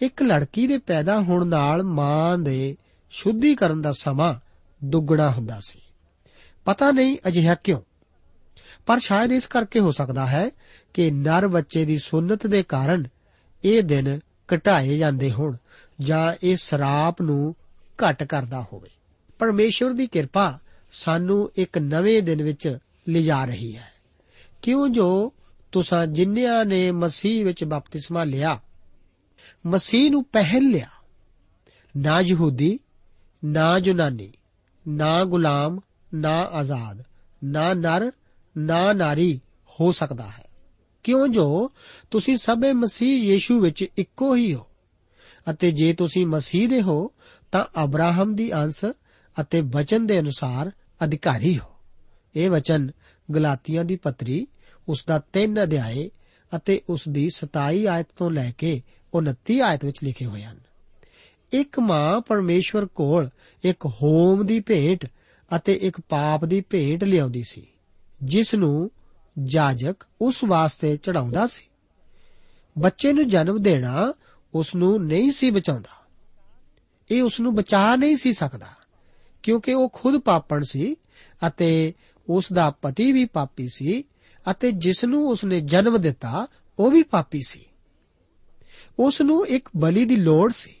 ਇੱਕ 0.00 0.22
ਲੜਕੀ 0.22 0.66
ਦੇ 0.66 0.78
ਪੈਦਾ 0.78 1.20
ਹੋਣ 1.20 1.46
ਨਾਲ 1.46 1.82
ਮਾਂ 1.82 2.38
ਦੇ 2.38 2.76
ਸ਼ੁੱਧੀਕਰਨ 3.10 3.82
ਦਾ 3.82 3.92
ਸਮਾਂ 3.92 4.34
ਦੁੱਗਣਾ 4.84 5.30
ਹੁੰਦਾ 5.30 5.60
ਸੀ। 5.66 5.78
ਪਤਾ 6.64 6.90
ਨਹੀਂ 6.90 7.18
ਅਜਿਹਾ 7.28 7.54
ਕਿਉਂ। 7.54 7.80
ਪਰ 8.86 8.98
ਸ਼ਾਇਦ 8.98 9.32
ਇਸ 9.32 9.46
ਕਰਕੇ 9.46 9.80
ਹੋ 9.80 9.92
ਸਕਦਾ 9.92 10.26
ਹੈ 10.26 10.50
ਕਿ 10.94 11.10
ਨਰ 11.10 11.48
ਬੱਚੇ 11.48 11.84
ਦੀ 11.84 11.98
ਸੁਨਤ 11.98 12.46
ਦੇ 12.46 12.62
ਕਾਰਨ 12.62 13.04
ਇਹ 13.64 13.82
ਦਿਨ 13.82 14.20
ਘਟਾਏ 14.54 14.98
ਜਾਂਦੇ 14.98 15.30
ਹੋਣ 15.30 15.56
ਜਾਂ 16.00 16.34
ਇਹ 16.42 16.56
ਸਰਾਪ 16.56 17.22
ਨੂੰ 17.22 17.54
ਘਟ 17.86 18.22
ਕਰਦਾ 18.22 18.66
ਹੋਵੇ। 18.72 18.90
ਪਰਮੇਸ਼ਵਰ 19.38 19.92
ਦੀ 19.92 20.06
ਕਿਰਪਾ 20.06 20.58
ਸਾਨੂੰ 20.92 21.52
ਇੱਕ 21.56 21.78
ਨਵੇਂ 21.78 22.22
ਦਿਨ 22.22 22.42
ਵਿੱਚ 22.42 22.78
ਲਿਜਾ 23.08 23.44
ਰਹੀ 23.44 23.76
ਹੈ। 23.76 23.92
ਕਿਉਂ 24.62 24.88
ਜੋ 24.88 25.32
ਤੁਸੀਂ 25.72 26.06
ਜਿਨ੍ਹਾਂ 26.06 26.64
ਨੇ 26.64 26.90
ਮਸੀਹ 26.90 27.44
ਵਿੱਚ 27.44 27.64
ਬਪਤਿਸਮਾ 27.64 28.24
ਲਿਆ, 28.24 28.60
ਮਸੀਹ 29.66 30.10
ਨੂੰ 30.10 30.24
ਪਹਿਲ 30.24 30.68
ਲਿਆ। 30.68 30.88
ਨਾ 31.96 32.20
ਯਹੂਦੀ, 32.20 32.78
ਨਾ 33.44 33.78
ਯੂਨਾਨੀ, 33.78 34.32
ਨਾ 34.88 35.24
ਗੁਲਾਮ, 35.24 35.80
ਨਾ 36.14 36.38
ਆਜ਼ਾਦ, 36.38 37.04
ਨਾ 37.44 37.74
ਨਰ, 37.74 38.10
ਨਾ 38.58 38.92
ਨਾਰੀ 38.92 39.40
ਹੋ 39.80 39.92
ਸਕਦਾ 39.92 40.28
ਹੈ। 40.28 40.44
ਕਿਉਂ 41.02 41.28
ਜੋ 41.28 41.70
ਤੁਸੀਂ 42.10 42.36
ਸਭੇ 42.36 42.72
ਮਸੀਹ 42.72 43.32
ਯੀਸ਼ੂ 43.32 43.60
ਵਿੱਚ 43.60 43.86
ਇੱਕੋ 43.98 44.34
ਹੀ 44.34 44.54
ਹੋ, 44.54 44.66
ਅਤੇ 45.50 45.72
ਜੇ 45.72 45.92
ਤੁਸੀਂ 45.92 46.26
ਮਸੀਹ 46.26 46.68
ਦੇ 46.68 46.82
ਹੋ, 46.82 47.10
ਤਾਂ 47.52 47.84
ਅਬਰਾਹਮ 47.84 48.36
ਦੀ 48.36 48.52
ਅੰਸ਼ 48.54 48.84
ਅਤੇ 49.40 49.60
ਵਚਨ 49.60 50.06
ਦੇ 50.06 50.20
ਅਨੁਸਾਰ 50.20 50.72
ਅਧਿਕਾਰੀ 51.04 51.58
ਹੋ। 51.58 51.68
ਇਹ 52.36 52.50
ਵਚਨ 52.50 52.90
ਗਲਾਤੀਆਂ 53.34 53.84
ਦੀ 53.84 53.96
ਪੱਤਰੀ 53.96 54.46
ਉਸ 54.88 55.04
ਦਾ 55.08 55.20
3 55.32 55.62
ਅਧਿਆਏ 55.62 56.10
ਅਤੇ 56.56 56.80
ਉਸ 56.88 57.02
ਦੀ 57.08 57.28
27 57.34 57.86
ਆਇਤ 57.86 58.06
ਤੋਂ 58.16 58.30
ਲੈ 58.30 58.52
ਕੇ 58.58 58.82
29 59.14 59.60
ਆਇਤ 59.60 59.84
ਵਿੱਚ 59.84 60.04
ਲਿਖੇ 60.04 60.26
ਹੋਏ 60.26 60.42
ਹਨ। 60.42 60.58
ਇੱਕ 61.52 61.80
ਮਾਂ 61.80 62.20
ਪਰਮੇਸ਼ਵਰ 62.20 62.86
ਕੋਲ 62.86 63.28
ਇੱਕ 63.64 63.86
ਹੋਮ 63.86 64.46
ਦੀ 64.46 64.60
ਭੇਂਟ 64.60 65.06
ਅਤੇ 65.56 65.72
ਇੱਕ 65.72 66.00
ਪਾਪ 66.00 66.44
ਦੀ 66.44 66.60
ਭੇਂਟ 66.60 67.04
ਲਿਆਉਂਦੀ 67.04 67.42
ਸੀ 67.42 67.66
ਜਿਸ 68.22 68.54
ਨੂੰ 68.54 68.90
ਜਾਜਕ 69.44 69.96
ਉਸ 70.20 70.44
ਵਾਸਤੇ 70.44 70.96
ਚੜਾਉਂਦਾ 70.96 71.46
ਸੀ। 71.46 71.64
ਬੱਚੇ 72.78 73.12
ਨੂੰ 73.12 73.28
ਜਨਮ 73.28 73.62
ਦੇਣਾ 73.62 74.12
ਉਸ 74.54 74.74
ਨੂੰ 74.74 75.04
ਨਹੀਂ 75.06 75.30
ਸੀ 75.30 75.50
ਬਚਾਉਂਦਾ। 75.50 76.02
ਇਹ 77.10 77.22
ਉਸ 77.22 77.40
ਨੂੰ 77.40 77.54
ਬਚਾ 77.54 77.96
ਨਹੀਂ 77.96 78.16
ਸੀ 78.16 78.32
ਸਕਦਾ, 78.32 78.66
ਕਿਉਂਕਿ 79.42 79.74
ਉਹ 79.74 79.88
ਖੁਦ 79.88 80.20
ਪਾਪਣ 80.20 80.62
ਸੀ 80.62 80.96
ਅਤੇ 81.46 81.94
ਉਸ 82.28 82.52
ਦਾ 82.52 82.70
ਪਤੀ 82.70 83.12
ਵੀ 83.12 83.24
ਪਾਪੀ 83.24 83.68
ਸੀ 83.68 84.04
ਅਤੇ 84.50 84.72
ਜਿਸ 84.72 85.04
ਨੂੰ 85.04 85.28
ਉਸ 85.28 85.44
ਨੇ 85.44 85.60
ਜਨਮ 85.60 86.00
ਦਿੱਤਾ, 86.00 86.46
ਉਹ 86.78 86.90
ਵੀ 86.90 87.02
ਪਾਪੀ 87.02 87.40
ਸੀ। 87.46 87.64
ਉਸ 88.98 89.20
ਨੂੰ 89.20 89.46
ਇੱਕ 89.46 89.68
ਬਲੀ 89.76 90.04
ਦੀ 90.04 90.16
ਲੋੜ 90.16 90.52
ਸੀ। 90.52 90.74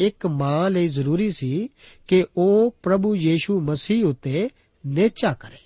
ਇੱਕ 0.00 0.26
ਮਾਂ 0.26 0.70
ਲਈ 0.70 0.88
ਜ਼ਰੂਰੀ 0.88 1.30
ਸੀ 1.30 1.68
ਕਿ 2.08 2.26
ਉਹ 2.36 2.74
ਪ੍ਰਭੂ 2.82 3.16
ਯੀਸ਼ੂ 3.16 3.60
ਮਸੀਹ 3.60 4.04
ਉਤੇ 4.04 4.50
ਨੇਚਾ 4.86 5.34
ਕਰੇ। 5.34 5.58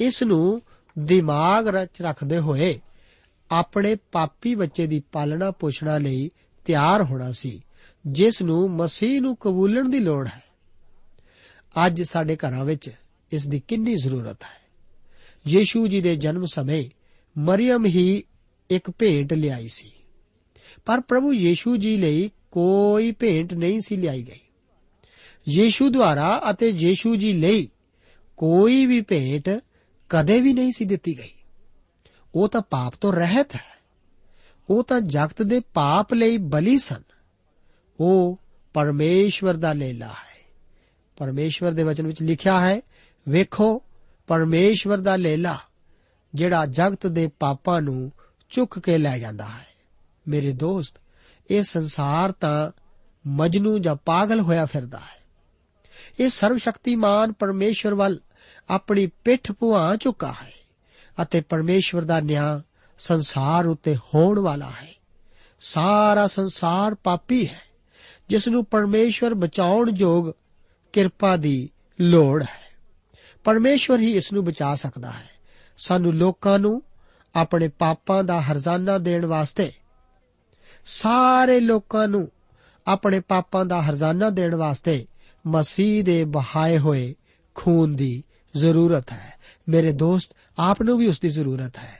ਇਸ 0.00 0.22
ਨੂੰ 0.22 0.62
ਦਿਮਾਗ 0.98 1.68
ਵਿੱਚ 1.68 2.02
ਰੱਖਦੇ 2.02 2.38
ਹੋਏ 2.38 2.80
ਆਪਣੇ 3.50 3.94
ਪਾਪੀ 3.94 4.54
ਬੱਚੇ 4.54 4.86
ਦੀ 4.86 5.02
ਪਾਲਣਾ 5.12 5.50
ਪੋਸ਼ਣਾ 5.50 5.98
ਲਈ 5.98 6.30
ਤਿਆਰ 6.64 7.02
ਹੋਣਾ 7.02 7.32
ਸੀ 7.32 7.62
ਜਿਸ 8.06 8.42
ਨੂੰ 8.42 8.70
ਮਸੀਹ 8.70 9.20
ਨੂੰ 9.20 9.36
ਕਬੂਲਣ 9.36 9.88
ਦੀ 9.88 9.98
ਲੋੜ 9.98 10.28
ਹੈ। 10.28 10.42
ਅੱਜ 11.86 12.02
ਸਾਡੇ 12.02 12.36
ਘਰਾਂ 12.36 12.64
ਵਿੱਚ 12.64 12.90
ਇਸ 13.32 13.48
ਦੀ 13.48 13.60
ਕਿੰਨੀ 13.60 13.94
ਜ਼ਰੂਰਤ 13.94 14.42
ਹੈ। 14.42 14.67
ਯੀਸ਼ੂ 15.48 15.86
ਜੀ 15.86 16.00
ਦੇ 16.00 16.16
ਜਨਮ 16.16 16.46
ਸਮੇਂ 16.46 16.90
ਮਰੀਮ 17.40 17.86
ਹੀ 17.86 18.24
ਇੱਕ 18.70 18.90
ਭੇਂਟ 18.90 19.32
ਲਿਆਈ 19.32 19.68
ਸੀ। 19.68 19.92
ਪਰ 20.86 21.00
ਪ੍ਰਭੂ 21.00 21.32
ਯੀਸ਼ੂ 21.32 21.76
ਜੀ 21.76 21.96
ਲਈ 21.96 22.30
ਕੋਈ 22.50 23.12
ਭੇਂਟ 23.12 23.54
ਨਹੀਂ 23.54 23.80
ਸੀ 23.80 23.96
ਲਿਆਈ 23.96 24.22
ਗਈ। 24.22 24.40
ਯੀਸ਼ੂ 25.48 25.88
ਦੁਆਰਾ 25.88 26.42
ਅਤੇ 26.50 26.68
ਯੀਸ਼ੂ 26.68 27.16
ਜੀ 27.16 27.32
ਲਈ 27.32 27.68
ਕੋਈ 28.36 28.86
ਵੀ 28.86 29.00
ਭੇਂਟ 29.00 29.50
ਕਦੇ 30.08 30.40
ਵੀ 30.40 30.52
ਨਹੀਂ 30.52 30.72
ਸੀ 30.72 30.84
ਦਿੱਤੀ 30.84 31.18
ਗਈ। 31.18 31.32
ਉਹ 32.34 32.48
ਤਾਂ 32.48 32.60
ਪਾਪ 32.60 32.94
ਤੋਂ 33.00 33.12
ਰਹਿਤ 33.12 33.54
ਹੈ। 33.54 33.78
ਉਹ 34.70 34.84
ਤਾਂ 34.84 35.00
ਜਗਤ 35.00 35.42
ਦੇ 35.42 35.60
ਪਾਪ 35.60 36.14
ਲਈ 36.14 36.36
ਬਲੀ 36.36 36.78
ਸਨ। 36.78 37.02
ਉਹ 38.00 38.38
ਪਰਮੇਸ਼ਵਰ 38.74 39.54
ਦਾ 39.54 39.72
ਲੇਲਾ 39.72 40.08
ਹੈ। 40.08 40.46
ਪਰਮੇਸ਼ਵਰ 41.16 41.72
ਦੇ 41.72 41.82
ਵਚਨ 41.82 42.06
ਵਿੱਚ 42.06 42.22
ਲਿਖਿਆ 42.22 42.68
ਹੈ, 42.68 42.80
ਵੇਖੋ 43.28 43.82
ਪਰਮੇਸ਼ਵਰ 44.28 44.98
ਦਾ 44.98 45.16
ਲੇਲਾ, 45.16 45.58
ਜਿਹੜਾ 46.34 46.66
ਜਗਤ 46.66 47.06
ਦੇ 47.06 47.30
ਪਾਪਾਂ 47.40 47.82
ਨੂੰ 47.82 48.12
ਚੁੱਕ 48.50 48.78
ਕੇ 48.78 48.98
ਲੈ 48.98 49.18
ਜਾਂਦਾ 49.18 49.44
ਹੈ। 49.44 49.66
ਮੇਰੇ 50.28 50.52
ਦੋਸਤ, 50.52 50.94
ਇਹ 51.50 51.62
ਸੰਸਾਰ 51.62 52.32
ਤਾਂ 52.32 52.70
ਮਜਨੂ 53.26 53.78
ਜਾਂ 53.78 53.96
ਪਾਗਲ 53.96 54.40
ਹੋਇਆ 54.40 54.66
ਫਿਰਦਾ 54.66 54.98
ਹੈ। 54.98 55.18
ਇਹ 56.20 56.28
ਸਰਵ 56.28 56.56
ਸ਼ਕਤੀਮਾਨ 56.56 57.32
ਪਰਮੇਸ਼ਵਰ 57.32 57.94
ਵੱਲ 57.94 58.20
ਆਪਣੀ 58.70 59.06
ਪਿੱਠ 59.06 59.52
ਪੁਆ 59.52 59.96
ਚੁੱਕਾ 59.96 60.34
ਹੈ 60.42 60.52
ਅਤੇ 61.22 61.40
ਪਰਮੇਸ਼ਵਰ 61.40 62.02
ਦਾ 62.02 62.20
ਨਿਆਂ 62.20 62.60
ਸੰਸਾਰ 62.98 63.66
ਉਤੇ 63.66 63.96
ਹੋਣ 63.96 64.38
ਵਾਲਾ 64.38 64.70
ਹੈ। 64.70 64.94
ਸਾਰਾ 65.60 66.26
ਸੰਸਾਰ 66.26 66.94
ਪਾਪੀ 66.94 67.48
ਹੈ 67.48 67.62
ਜਿਸ 68.28 68.48
ਨੂੰ 68.48 68.64
ਪਰਮੇਸ਼ਵਰ 68.64 69.34
ਬਚਾਉਣ 69.34 69.90
ਯੋਗ 69.96 70.32
ਕਿਰਪਾ 70.92 71.36
ਦੀ 71.36 71.70
ਲੋੜ 72.00 72.42
ਹੈ। 72.42 72.67
ਪਰਮੇਸ਼ਵਰ 73.44 74.00
ਹੀ 74.00 74.16
ਇਸ 74.16 74.32
ਨੂੰ 74.32 74.44
ਬਚਾ 74.44 74.74
ਸਕਦਾ 74.74 75.10
ਹੈ। 75.10 75.30
ਸਾਨੂੰ 75.78 76.14
ਲੋਕਾਂ 76.14 76.58
ਨੂੰ 76.58 76.82
ਆਪਣੇ 77.34 77.68
ਪਾਪਾਂ 77.68 78.24
ਦਾ 78.24 78.40
ਹਰਜ਼ਾਨਾ 78.40 78.98
ਦੇਣ 78.98 79.26
ਵਾਸਤੇ, 79.26 79.72
ਸਾਰੇ 80.86 81.60
ਲੋਕਾਂ 81.60 82.08
ਨੂੰ 82.08 82.28
ਆਪਣੇ 82.86 83.20
ਪਾਪਾਂ 83.20 83.64
ਦਾ 83.64 83.82
ਹਰਜ਼ਾਨਾ 83.82 84.30
ਦੇਣ 84.30 84.54
ਵਾਸਤੇ 84.54 85.06
ਮਸੀਹ 85.46 86.04
ਦੇ 86.04 86.24
ਬਹਾਏ 86.24 86.78
ਹੋਏ 86.78 87.14
ਖੂਨ 87.54 87.96
ਦੀ 87.96 88.24
ਜ਼ਰੂਰਤ 88.56 89.12
ਹੈ। 89.12 89.34
ਮੇਰੇ 89.68 89.92
ਦੋਸਤ, 89.92 90.36
ਆਪ 90.58 90.82
ਨੂੰ 90.82 90.98
ਵੀ 90.98 91.06
ਉਸ 91.06 91.20
ਦੀ 91.20 91.28
ਜ਼ਰੂਰਤ 91.28 91.76
ਹੈ। 91.76 91.98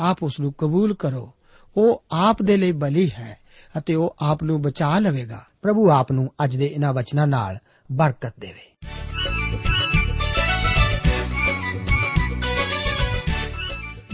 ਆਪ 0.00 0.22
ਉਸ 0.22 0.40
ਨੂੰ 0.40 0.52
ਕਬੂਲ 0.52 0.94
ਕਰੋ। 0.94 1.32
ਉਹ 1.76 2.04
ਆਪ 2.12 2.42
ਦੇ 2.42 2.56
ਲਈ 2.56 2.72
ਬਲੀ 2.72 3.10
ਹੈ 3.10 3.38
ਅਤੇ 3.78 3.94
ਉਹ 3.94 4.16
ਆਪ 4.18 4.42
ਨੂੰ 4.42 4.62
ਬਚਾ 4.62 4.98
ਲਵੇਗਾ। 4.98 5.46
ਪ੍ਰਭੂ 5.62 5.90
ਆਪ 5.90 6.12
ਨੂੰ 6.12 6.34
ਅੱਜ 6.44 6.56
ਦੇ 6.56 6.66
ਇਹਨਾਂ 6.66 6.94
ਵਚਨਾਂ 6.94 7.26
ਨਾਲ 7.26 7.58
ਬਰਕਤ 7.92 8.34
ਦੇਵੇ। 8.40 8.88